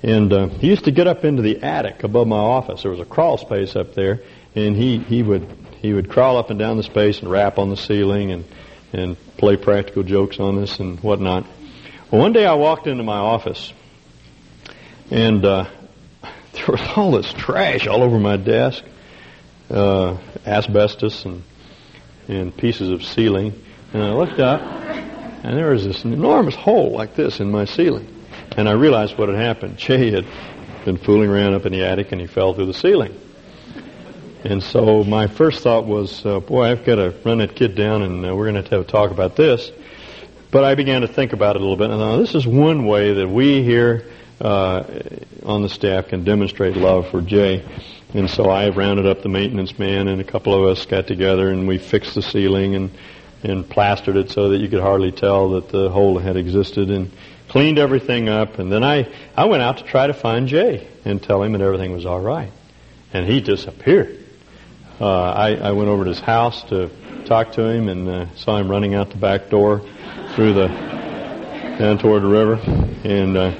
And 0.02 0.32
uh, 0.32 0.48
he 0.48 0.68
used 0.68 0.84
to 0.84 0.90
get 0.90 1.06
up 1.06 1.24
into 1.24 1.42
the 1.42 1.62
attic 1.62 2.04
above 2.04 2.26
my 2.26 2.36
office. 2.36 2.82
There 2.82 2.90
was 2.90 3.00
a 3.00 3.06
crawl 3.06 3.38
space 3.38 3.74
up 3.74 3.94
there, 3.94 4.20
and 4.54 4.76
he 4.76 4.98
he 4.98 5.22
would 5.22 5.48
he 5.80 5.94
would 5.94 6.10
crawl 6.10 6.36
up 6.36 6.50
and 6.50 6.58
down 6.58 6.76
the 6.76 6.82
space 6.82 7.20
and 7.20 7.30
rap 7.30 7.58
on 7.58 7.70
the 7.70 7.76
ceiling 7.76 8.30
and 8.30 8.44
and 8.92 9.16
play 9.38 9.56
practical 9.56 10.02
jokes 10.02 10.38
on 10.38 10.58
us 10.58 10.78
and 10.78 11.00
whatnot. 11.00 11.46
Well, 12.10 12.20
one 12.20 12.34
day 12.34 12.44
I 12.44 12.52
walked 12.52 12.86
into 12.86 13.02
my 13.02 13.16
office, 13.16 13.72
and 15.10 15.42
uh, 15.44 15.70
there 16.52 16.66
was 16.68 16.82
all 16.96 17.12
this 17.12 17.32
trash 17.32 17.86
all 17.86 18.02
over 18.02 18.18
my 18.18 18.36
desk, 18.36 18.84
uh, 19.70 20.16
asbestos 20.46 21.24
and 21.24 21.42
and 22.28 22.56
pieces 22.56 22.90
of 22.90 23.04
ceiling. 23.04 23.52
And 23.92 24.02
I 24.02 24.12
looked 24.12 24.40
up, 24.40 24.60
and 24.60 25.56
there 25.56 25.70
was 25.70 25.84
this 25.84 26.04
enormous 26.04 26.54
hole 26.54 26.92
like 26.92 27.14
this 27.14 27.40
in 27.40 27.50
my 27.50 27.64
ceiling. 27.64 28.08
And 28.56 28.68
I 28.68 28.72
realized 28.72 29.18
what 29.18 29.28
had 29.28 29.38
happened. 29.38 29.76
Jay 29.78 30.10
had 30.10 30.26
been 30.84 30.96
fooling 30.96 31.30
around 31.30 31.54
up 31.54 31.66
in 31.66 31.72
the 31.72 31.84
attic, 31.84 32.12
and 32.12 32.20
he 32.20 32.26
fell 32.26 32.54
through 32.54 32.66
the 32.66 32.74
ceiling. 32.74 33.18
And 34.44 34.62
so 34.62 35.02
my 35.04 35.26
first 35.26 35.62
thought 35.62 35.86
was, 35.86 36.24
uh, 36.26 36.40
boy, 36.40 36.64
I've 36.64 36.84
got 36.84 36.96
to 36.96 37.14
run 37.24 37.38
that 37.38 37.56
kid 37.56 37.74
down 37.74 38.02
and 38.02 38.26
uh, 38.26 38.36
we're 38.36 38.50
going 38.50 38.62
to 38.62 38.70
have 38.70 38.82
a 38.82 38.84
talk 38.84 39.10
about 39.10 39.36
this. 39.36 39.72
But 40.50 40.64
I 40.64 40.74
began 40.74 41.00
to 41.00 41.08
think 41.08 41.32
about 41.32 41.56
it 41.56 41.62
a 41.62 41.64
little 41.64 41.78
bit. 41.78 41.88
And 41.88 41.98
thought, 41.98 42.18
this 42.18 42.34
is 42.34 42.46
one 42.46 42.84
way 42.84 43.14
that 43.14 43.26
we 43.26 43.62
here 43.62 44.04
uh, 44.42 44.84
on 45.44 45.62
the 45.62 45.70
staff 45.70 46.08
can 46.08 46.24
demonstrate 46.24 46.76
love 46.76 47.08
for 47.08 47.22
Jay. 47.22 47.64
And 48.14 48.30
so 48.30 48.48
I 48.48 48.68
rounded 48.68 49.06
up 49.06 49.22
the 49.22 49.28
maintenance 49.28 49.78
man 49.78 50.08
and 50.08 50.20
a 50.20 50.24
couple 50.24 50.54
of 50.54 50.70
us 50.70 50.86
got 50.86 51.06
together 51.06 51.50
and 51.50 51.66
we 51.66 51.78
fixed 51.78 52.14
the 52.14 52.22
ceiling 52.22 52.76
and, 52.76 52.90
and 53.42 53.68
plastered 53.68 54.16
it 54.16 54.30
so 54.30 54.50
that 54.50 54.58
you 54.58 54.68
could 54.68 54.80
hardly 54.80 55.10
tell 55.12 55.50
that 55.50 55.68
the 55.68 55.90
hole 55.90 56.18
had 56.18 56.36
existed 56.36 56.90
and 56.90 57.10
cleaned 57.48 57.78
everything 57.78 58.28
up. 58.28 58.58
And 58.58 58.70
then 58.70 58.84
I, 58.84 59.12
I 59.36 59.46
went 59.46 59.62
out 59.62 59.78
to 59.78 59.84
try 59.84 60.06
to 60.06 60.14
find 60.14 60.46
Jay 60.46 60.86
and 61.04 61.22
tell 61.22 61.42
him 61.42 61.52
that 61.52 61.60
everything 61.60 61.92
was 61.92 62.06
all 62.06 62.20
right. 62.20 62.52
And 63.12 63.26
he 63.26 63.40
disappeared. 63.40 64.24
Uh, 65.00 65.32
I, 65.32 65.54
I 65.56 65.72
went 65.72 65.88
over 65.88 66.04
to 66.04 66.10
his 66.10 66.20
house 66.20 66.62
to 66.68 66.88
talk 67.24 67.52
to 67.52 67.66
him 67.66 67.88
and 67.88 68.08
uh, 68.08 68.34
saw 68.36 68.58
him 68.58 68.70
running 68.70 68.94
out 68.94 69.10
the 69.10 69.16
back 69.16 69.50
door 69.50 69.82
through 70.34 70.54
the 70.54 70.68
down 71.78 71.98
toward 71.98 72.22
the 72.22 72.28
river, 72.28 72.54
and 73.02 73.36
uh, 73.36 73.52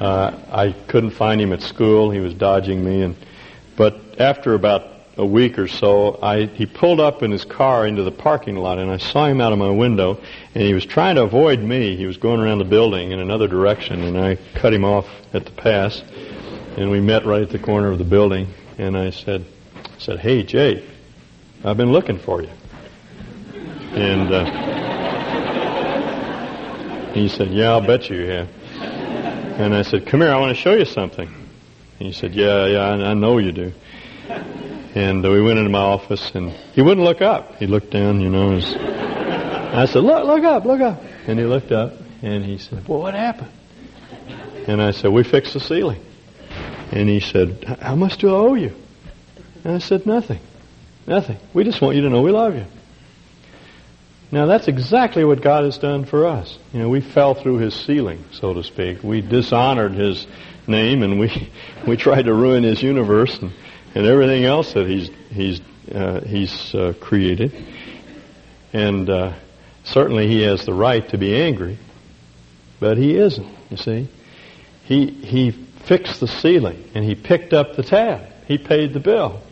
uh, 0.00 0.38
I 0.50 0.72
couldn't 0.72 1.10
find 1.10 1.38
him 1.38 1.52
at 1.52 1.60
school. 1.60 2.10
He 2.10 2.20
was 2.20 2.32
dodging 2.32 2.82
me, 2.82 3.02
and 3.02 3.14
but 3.80 3.98
after 4.18 4.52
about 4.52 4.88
a 5.16 5.24
week 5.24 5.58
or 5.58 5.66
so, 5.66 6.18
I 6.22 6.44
he 6.44 6.66
pulled 6.66 7.00
up 7.00 7.22
in 7.22 7.30
his 7.30 7.46
car 7.46 7.86
into 7.86 8.02
the 8.02 8.12
parking 8.12 8.56
lot, 8.56 8.76
and 8.76 8.90
I 8.90 8.98
saw 8.98 9.24
him 9.24 9.40
out 9.40 9.54
of 9.54 9.58
my 9.58 9.70
window, 9.70 10.20
and 10.54 10.62
he 10.62 10.74
was 10.74 10.84
trying 10.84 11.14
to 11.14 11.22
avoid 11.22 11.60
me. 11.60 11.96
He 11.96 12.04
was 12.04 12.18
going 12.18 12.40
around 12.40 12.58
the 12.58 12.66
building 12.66 13.12
in 13.12 13.20
another 13.20 13.48
direction, 13.48 14.02
and 14.02 14.18
I 14.18 14.36
cut 14.54 14.74
him 14.74 14.84
off 14.84 15.08
at 15.32 15.46
the 15.46 15.50
pass, 15.52 16.02
and 16.76 16.90
we 16.90 17.00
met 17.00 17.24
right 17.24 17.40
at 17.40 17.48
the 17.48 17.58
corner 17.58 17.90
of 17.90 17.96
the 17.96 18.04
building, 18.04 18.48
and 18.76 18.98
I 18.98 19.08
said 19.08 19.46
said, 19.96 20.18
Hey, 20.18 20.42
Jay, 20.42 20.86
I've 21.64 21.78
been 21.78 21.90
looking 21.90 22.18
for 22.18 22.42
you. 22.42 22.50
And 23.94 24.30
uh, 24.30 24.44
he 27.14 27.30
said, 27.30 27.48
Yeah, 27.48 27.70
I'll 27.70 27.80
bet 27.80 28.10
you 28.10 28.26
have. 28.26 28.46
And 29.58 29.74
I 29.74 29.80
said, 29.80 30.04
Come 30.04 30.20
here, 30.20 30.32
I 30.32 30.36
want 30.36 30.54
to 30.54 30.62
show 30.62 30.74
you 30.74 30.84
something. 30.84 31.39
And 32.00 32.06
he 32.06 32.14
said, 32.14 32.34
Yeah, 32.34 32.66
yeah, 32.66 32.78
I, 32.78 33.10
I 33.10 33.14
know 33.14 33.36
you 33.36 33.52
do. 33.52 33.72
And 34.94 35.24
uh, 35.24 35.30
we 35.30 35.42
went 35.42 35.58
into 35.58 35.70
my 35.70 35.82
office, 35.82 36.30
and 36.34 36.50
he 36.72 36.80
wouldn't 36.80 37.04
look 37.04 37.20
up. 37.20 37.56
He 37.56 37.66
looked 37.66 37.90
down, 37.90 38.22
you 38.22 38.30
know. 38.30 38.52
Was, 38.52 38.74
I 38.74 39.84
said, 39.84 40.02
Look, 40.02 40.24
look 40.24 40.42
up, 40.42 40.64
look 40.64 40.80
up. 40.80 41.02
And 41.26 41.38
he 41.38 41.44
looked 41.44 41.72
up, 41.72 41.92
and 42.22 42.42
he 42.42 42.56
said, 42.56 42.88
Well, 42.88 43.00
what 43.00 43.12
happened? 43.12 43.50
And 44.66 44.80
I 44.80 44.92
said, 44.92 45.12
We 45.12 45.24
fixed 45.24 45.52
the 45.52 45.60
ceiling. 45.60 46.02
And 46.90 47.06
he 47.06 47.20
said, 47.20 47.64
How 47.82 47.96
much 47.96 48.16
do 48.16 48.30
I 48.30 48.32
owe 48.32 48.54
you? 48.54 48.74
And 49.62 49.74
I 49.74 49.78
said, 49.78 50.06
Nothing. 50.06 50.40
Nothing. 51.06 51.36
We 51.52 51.64
just 51.64 51.82
want 51.82 51.96
you 51.96 52.02
to 52.02 52.08
know 52.08 52.22
we 52.22 52.30
love 52.30 52.54
you. 52.54 52.64
Now 54.32 54.46
that's 54.46 54.68
exactly 54.68 55.24
what 55.24 55.42
God 55.42 55.64
has 55.64 55.76
done 55.76 56.06
for 56.06 56.26
us. 56.26 56.58
You 56.72 56.78
know, 56.78 56.88
we 56.88 57.02
fell 57.02 57.34
through 57.34 57.58
His 57.58 57.74
ceiling, 57.74 58.24
so 58.32 58.54
to 58.54 58.64
speak. 58.64 59.02
We 59.02 59.20
dishonored 59.20 59.92
His 59.92 60.26
name, 60.70 61.02
and 61.02 61.18
we 61.18 61.50
we 61.86 61.96
tried 61.96 62.22
to 62.22 62.34
ruin 62.34 62.62
His 62.62 62.82
universe 62.82 63.38
and, 63.38 63.52
and 63.94 64.06
everything 64.06 64.44
else 64.44 64.72
that 64.74 64.86
He's 64.86 65.10
He's 65.30 65.60
uh, 65.92 66.20
He's 66.20 66.74
uh, 66.74 66.94
created. 67.00 67.52
And 68.72 69.10
uh, 69.10 69.34
certainly 69.84 70.28
He 70.28 70.42
has 70.42 70.64
the 70.64 70.74
right 70.74 71.06
to 71.10 71.18
be 71.18 71.40
angry, 71.40 71.78
but 72.78 72.96
He 72.96 73.16
isn't. 73.16 73.48
You 73.70 73.76
see, 73.76 74.08
He 74.84 75.06
He 75.10 75.50
fixed 75.50 76.20
the 76.20 76.28
ceiling 76.28 76.90
and 76.94 77.04
He 77.04 77.14
picked 77.14 77.52
up 77.52 77.76
the 77.76 77.82
tab. 77.82 78.32
He 78.46 78.58
paid 78.58 78.94
the 78.94 79.00
bill. 79.00 79.42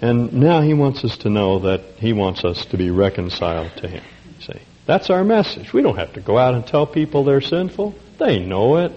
And 0.00 0.32
now 0.32 0.60
he 0.60 0.74
wants 0.74 1.04
us 1.04 1.16
to 1.18 1.30
know 1.30 1.58
that 1.60 1.80
he 1.98 2.12
wants 2.12 2.44
us 2.44 2.64
to 2.66 2.76
be 2.76 2.90
reconciled 2.90 3.72
to 3.78 3.88
him. 3.88 4.04
See, 4.40 4.60
That's 4.86 5.10
our 5.10 5.24
message. 5.24 5.72
We 5.72 5.82
don't 5.82 5.96
have 5.96 6.12
to 6.14 6.20
go 6.20 6.38
out 6.38 6.54
and 6.54 6.66
tell 6.66 6.86
people 6.86 7.24
they're 7.24 7.40
sinful. 7.40 7.94
They 8.18 8.38
know 8.38 8.76
it. 8.76 8.92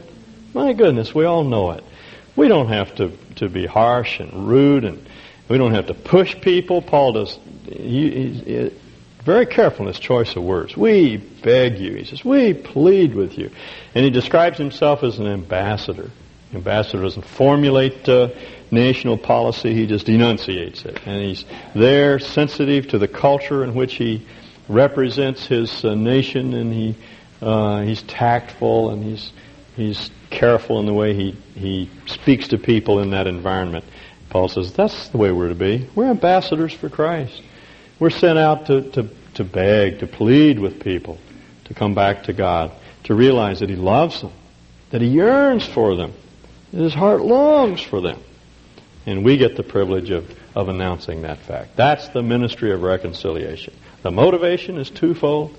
My 0.54 0.74
goodness, 0.74 1.14
we 1.16 1.26
all 1.26 1.44
know 1.44 1.72
it. 1.72 1.84
We 2.36 2.48
don't 2.48 2.70
have 2.70 2.96
to, 2.96 3.18
to 3.38 3.50
be 3.50 3.66
harsh 3.66 4.20
and 4.20 4.48
rude 4.48 4.84
and 4.86 5.06
we 5.50 5.58
don't 5.58 5.74
have 5.74 5.88
to 5.88 5.94
push 5.94 6.40
people. 6.40 6.82
Paul 6.82 7.14
does, 7.14 7.40
he, 7.66 8.42
he's 8.44 8.74
very 9.24 9.46
careful 9.46 9.86
in 9.86 9.88
his 9.88 10.00
choice 10.00 10.36
of 10.36 10.44
words. 10.44 10.76
We 10.78 11.18
beg 11.18 11.78
you. 11.78 11.96
He 11.96 12.06
says, 12.06 12.24
we 12.24 12.54
plead 12.54 13.14
with 13.16 13.38
you. 13.38 13.52
And 13.94 14.06
he 14.06 14.12
describes 14.12 14.58
himself 14.58 15.04
as 15.04 15.20
an 15.20 15.28
ambassador. 15.28 16.10
ambassador 16.54 17.04
doesn't 17.04 17.26
formulate 17.26 18.08
uh, 18.08 18.30
national 18.72 19.18
policy, 19.18 19.74
he 19.74 19.86
just 19.86 20.08
enunciates 20.08 20.86
it. 20.86 21.00
And 21.06 21.22
he's 21.22 21.46
there, 21.76 22.20
sensitive 22.20 22.90
to 22.90 22.98
the 22.98 23.08
culture 23.08 23.64
in 23.64 23.76
which 23.76 23.96
he 23.96 24.26
represents 24.70 25.46
his 25.46 25.84
uh, 25.84 25.96
nation, 25.96 26.54
and 26.54 26.74
he 26.74 26.96
uh, 27.42 27.82
he's 27.82 28.04
tactful 28.04 28.92
and 28.92 29.04
he's 29.04 29.34
he's 29.76 30.12
careful 30.32 30.80
in 30.80 30.86
the 30.86 30.94
way 30.94 31.14
he 31.14 31.32
he 31.54 31.90
speaks 32.08 32.48
to 32.50 32.58
people 32.58 33.00
in 33.00 33.12
that 33.12 33.28
environment. 33.28 33.86
Paul 34.30 34.48
says 34.48 34.74
that's 34.74 35.10
the 35.10 35.18
way 35.18 35.32
we're 35.32 35.50
to 35.50 35.56
be. 35.56 35.88
We're 35.94 36.10
ambassadors 36.10 36.74
for 36.74 36.90
Christ. 36.90 37.42
We're 38.00 38.10
sent 38.10 38.40
out 38.40 38.66
to, 38.68 38.90
to, 38.92 39.10
to 39.36 39.44
beg, 39.44 40.00
to 40.00 40.08
plead 40.08 40.58
with 40.58 40.82
people 40.82 41.20
to 41.66 41.74
come 41.74 41.94
back 41.94 42.24
to 42.24 42.34
God, 42.34 42.72
to 43.04 43.14
realize 43.14 43.60
that 43.60 43.70
He 43.70 43.76
loves 43.76 44.22
them, 44.22 44.32
that 44.90 45.02
He 45.02 45.08
yearns 45.08 45.66
for 45.66 45.96
them, 45.96 46.14
that 46.72 46.82
His 46.82 46.94
heart 46.94 47.22
longs 47.22 47.82
for 47.82 48.02
them. 48.02 48.20
And 49.06 49.24
we 49.24 49.38
get 49.38 49.56
the 49.56 49.64
privilege 49.64 50.10
of, 50.10 50.30
of 50.56 50.70
announcing 50.70 51.22
that 51.24 51.40
fact. 51.40 51.76
That's 51.76 52.08
the 52.10 52.22
ministry 52.22 52.72
of 52.72 52.82
reconciliation. 52.82 53.74
The 54.04 54.12
motivation 54.12 54.78
is 54.78 54.90
twofold 54.90 55.56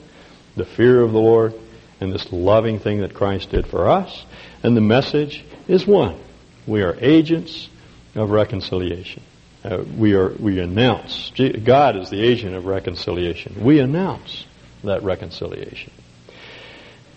the 0.57 0.64
fear 0.64 1.01
of 1.01 1.12
the 1.12 1.18
Lord 1.18 1.55
and 2.03 2.12
this 2.12 2.32
loving 2.32 2.80
thing 2.80 3.00
that 3.00 3.14
Christ 3.14 3.50
did 3.50 3.66
for 3.66 3.88
us. 3.88 4.24
And 4.64 4.76
the 4.76 4.80
message 4.80 5.44
is 5.68 5.86
one 5.86 6.18
we 6.66 6.82
are 6.82 6.96
agents 7.00 7.68
of 8.14 8.30
reconciliation. 8.30 9.22
Uh, 9.64 9.84
we 9.96 10.14
are 10.14 10.30
we 10.30 10.59
announce 10.59 11.30
God 11.64 11.96
is 11.96 12.11
the 12.11 12.20
agent 12.20 12.57
of 12.57 12.66
reconciliation. 12.66 13.64
We 13.64 13.78
announce 13.78 14.44
that 14.82 15.05
reconciliation. 15.05 15.92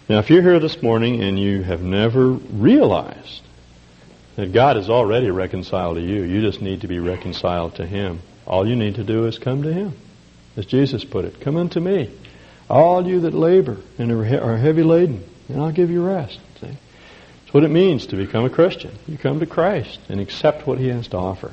Now, 0.08 0.20
if 0.20 0.30
you're 0.30 0.44
here 0.44 0.60
this 0.60 0.84
morning 0.84 1.24
and 1.24 1.40
you 1.40 1.64
have 1.64 1.82
never 1.82 2.28
realized 2.28 3.42
that 4.36 4.54
God 4.54 4.78
is 4.78 4.88
already 4.88 5.32
reconciled 5.32 5.96
to 5.96 6.02
you, 6.02 6.22
you 6.22 6.42
just 6.42 6.62
need 6.62 6.82
to 6.82 6.88
be 6.88 7.00
reconciled 7.00 7.76
to 7.76 7.88
Him. 7.88 8.22
All 8.46 8.68
you 8.68 8.76
need 8.76 8.96
to 8.96 9.04
do 9.04 9.26
is 9.26 9.40
come 9.40 9.64
to 9.64 9.74
Him. 9.74 9.94
As 10.56 10.68
Jesus 10.68 11.04
put 11.04 11.26
it, 11.26 11.42
come 11.42 11.58
unto 11.58 11.80
me, 11.80 12.12
all 12.70 13.08
you 13.08 13.22
that 13.22 13.34
labor 13.34 13.78
and 13.98 14.12
are 14.12 14.58
heavy 14.58 14.84
laden, 14.84 15.24
and 15.50 15.62
I'll 15.62 15.72
give 15.72 15.90
you 15.90 16.06
rest. 16.06 16.40
See? 16.60 16.68
That's 16.68 17.54
what 17.54 17.64
it 17.64 17.70
means 17.70 18.08
to 18.08 18.16
become 18.16 18.46
a 18.46 18.50
Christian. 18.50 18.92
You 19.08 19.18
come 19.18 19.40
to 19.40 19.46
Christ 19.46 20.00
and 20.10 20.20
accept 20.20 20.66
what 20.66 20.80
He 20.80 20.88
has 20.88 21.08
to 21.10 21.18
offer. 21.18 21.52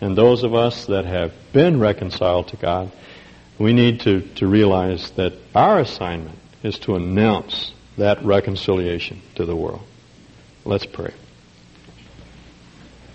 And 0.00 0.16
those 0.16 0.44
of 0.44 0.54
us 0.54 0.86
that 0.86 1.04
have 1.04 1.32
been 1.52 1.80
reconciled 1.80 2.48
to 2.48 2.56
God, 2.56 2.92
we 3.58 3.72
need 3.72 4.00
to, 4.00 4.20
to 4.36 4.46
realize 4.46 5.10
that 5.12 5.34
our 5.54 5.80
assignment 5.80 6.38
is 6.62 6.78
to 6.80 6.94
announce 6.94 7.72
that 7.96 8.24
reconciliation 8.24 9.20
to 9.34 9.44
the 9.44 9.56
world. 9.56 9.82
Let's 10.64 10.86
pray. 10.86 11.12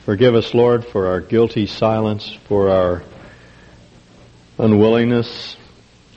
Forgive 0.05 0.35
us, 0.35 0.53
Lord, 0.53 0.85
for 0.85 1.07
our 1.07 1.21
guilty 1.21 1.65
silence, 1.65 2.37
for 2.47 2.69
our 2.69 3.03
unwillingness, 4.59 5.55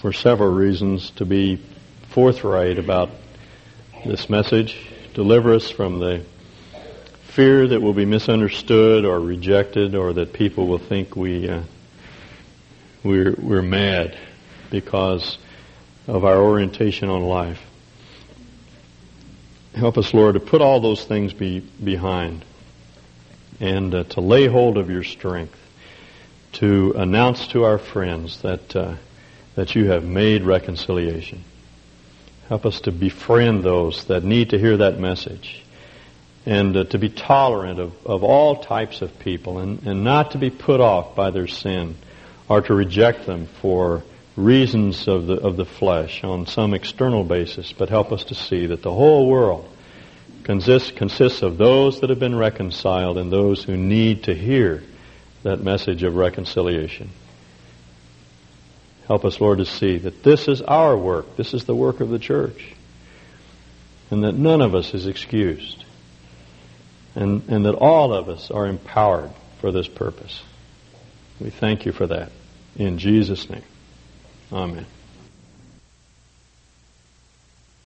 for 0.01 0.13
several 0.13 0.53
reasons, 0.53 1.11
to 1.11 1.25
be 1.25 1.61
forthright 2.09 2.79
about 2.79 3.11
this 4.05 4.29
message. 4.29 4.77
Deliver 5.15 5.55
us 5.55 5.71
from 5.71 5.99
the 5.99 6.25
fear 7.29 7.67
that 7.69 7.81
we'll 7.81 7.93
be 7.93 8.05
misunderstood 8.05 9.05
or 9.05 9.21
rejected 9.21 9.95
or 9.95 10.13
that 10.13 10.33
people 10.33 10.67
will 10.67 10.79
think 10.79 11.17
we, 11.17 11.49
uh, 11.49 11.63
we're, 13.03 13.35
we're 13.39 13.63
mad 13.63 14.17
because 14.71 15.39
of 16.07 16.25
our 16.25 16.37
orientation 16.37 17.09
on 17.09 17.23
life. 17.23 17.61
Help 19.75 19.99
us, 19.99 20.15
Lord, 20.15 20.35
to 20.35 20.41
put 20.41 20.63
all 20.63 20.81
those 20.81 21.05
things 21.05 21.33
be, 21.33 21.61
behind 21.61 22.45
and 23.61 23.95
uh, 23.95 24.05
to 24.05 24.21
lay 24.21 24.47
hold 24.47 24.79
of 24.79 24.91
your 24.91 25.05
strength, 25.05 25.59
to 26.53 26.93
announce 26.97 27.49
to 27.49 27.65
our 27.65 27.79
friends 27.79 28.41
that, 28.43 28.77
uh, 28.77 28.95
that 29.57 29.75
you 29.75 29.91
have 29.91 30.05
made 30.05 30.45
reconciliation. 30.45 31.43
Help 32.49 32.65
us 32.65 32.83
to 32.83 32.93
befriend 32.93 33.65
those 33.65 34.05
that 34.05 34.23
need 34.23 34.51
to 34.51 34.59
hear 34.59 34.77
that 34.77 35.01
message 35.01 35.63
and 36.45 36.77
uh, 36.77 36.85
to 36.85 36.99
be 36.99 37.09
tolerant 37.09 37.81
of, 37.81 38.07
of 38.07 38.23
all 38.23 38.63
types 38.63 39.03
of 39.03 39.19
people 39.19 39.59
and, 39.59 39.83
and 39.85 40.05
not 40.05 40.31
to 40.31 40.39
be 40.39 40.51
put 40.51 40.81
off 40.81 41.17
by 41.17 41.31
their 41.31 41.49
sin 41.49 41.97
or 42.49 42.61
to 42.61 42.73
reject 42.73 43.27
them 43.27 43.47
for 43.61 44.05
reasons 44.37 45.09
of 45.09 45.27
the, 45.27 45.35
of 45.35 45.57
the 45.57 45.65
flesh 45.65 46.23
on 46.23 46.47
some 46.47 46.75
external 46.75 47.25
basis, 47.25 47.73
but 47.73 47.89
help 47.89 48.13
us 48.13 48.25
to 48.25 48.35
see 48.35 48.67
that 48.67 48.83
the 48.83 48.93
whole 48.93 49.27
world 49.27 49.69
consists, 50.45 50.93
consists 50.93 51.43
of 51.43 51.59
those 51.59 52.01
that 52.01 52.11
have 52.11 52.21
been 52.21 52.37
reconciled 52.37 53.19
and 53.19 53.33
those 53.33 53.65
who 53.65 53.77
need 53.77 54.25
to 54.25 54.35
hear 54.35 54.85
that 55.43 55.61
message 55.61 56.05
of 56.05 56.15
reconciliation. 56.15 57.11
Help 59.07 59.25
us, 59.25 59.41
Lord, 59.41 59.59
to 59.59 59.67
see 59.67 59.99
that 59.99 60.23
this 60.23 60.49
is 60.49 60.63
our 60.63 60.97
work. 60.97 61.37
This 61.37 61.55
is 61.55 61.65
the 61.65 61.75
work 61.75 62.01
of 62.01 62.09
the 62.11 62.19
church. 62.19 62.75
And 64.11 64.25
that 64.25 64.33
none 64.33 64.61
of 64.61 64.75
us 64.75 64.95
is 64.95 65.07
excused. 65.07 65.85
And, 67.15 67.49
and 67.49 67.65
that 67.67 67.75
all 67.75 68.13
of 68.13 68.29
us 68.29 68.51
are 68.51 68.67
empowered 68.67 69.31
for 69.61 69.71
this 69.71 69.89
purpose. 69.89 70.43
We 71.41 71.51
thank 71.51 71.87
you 71.87 71.93
for 71.93 72.07
that. 72.07 72.33
In 72.77 72.99
Jesus' 72.99 73.49
name. 73.49 73.63
Amen. 74.53 74.87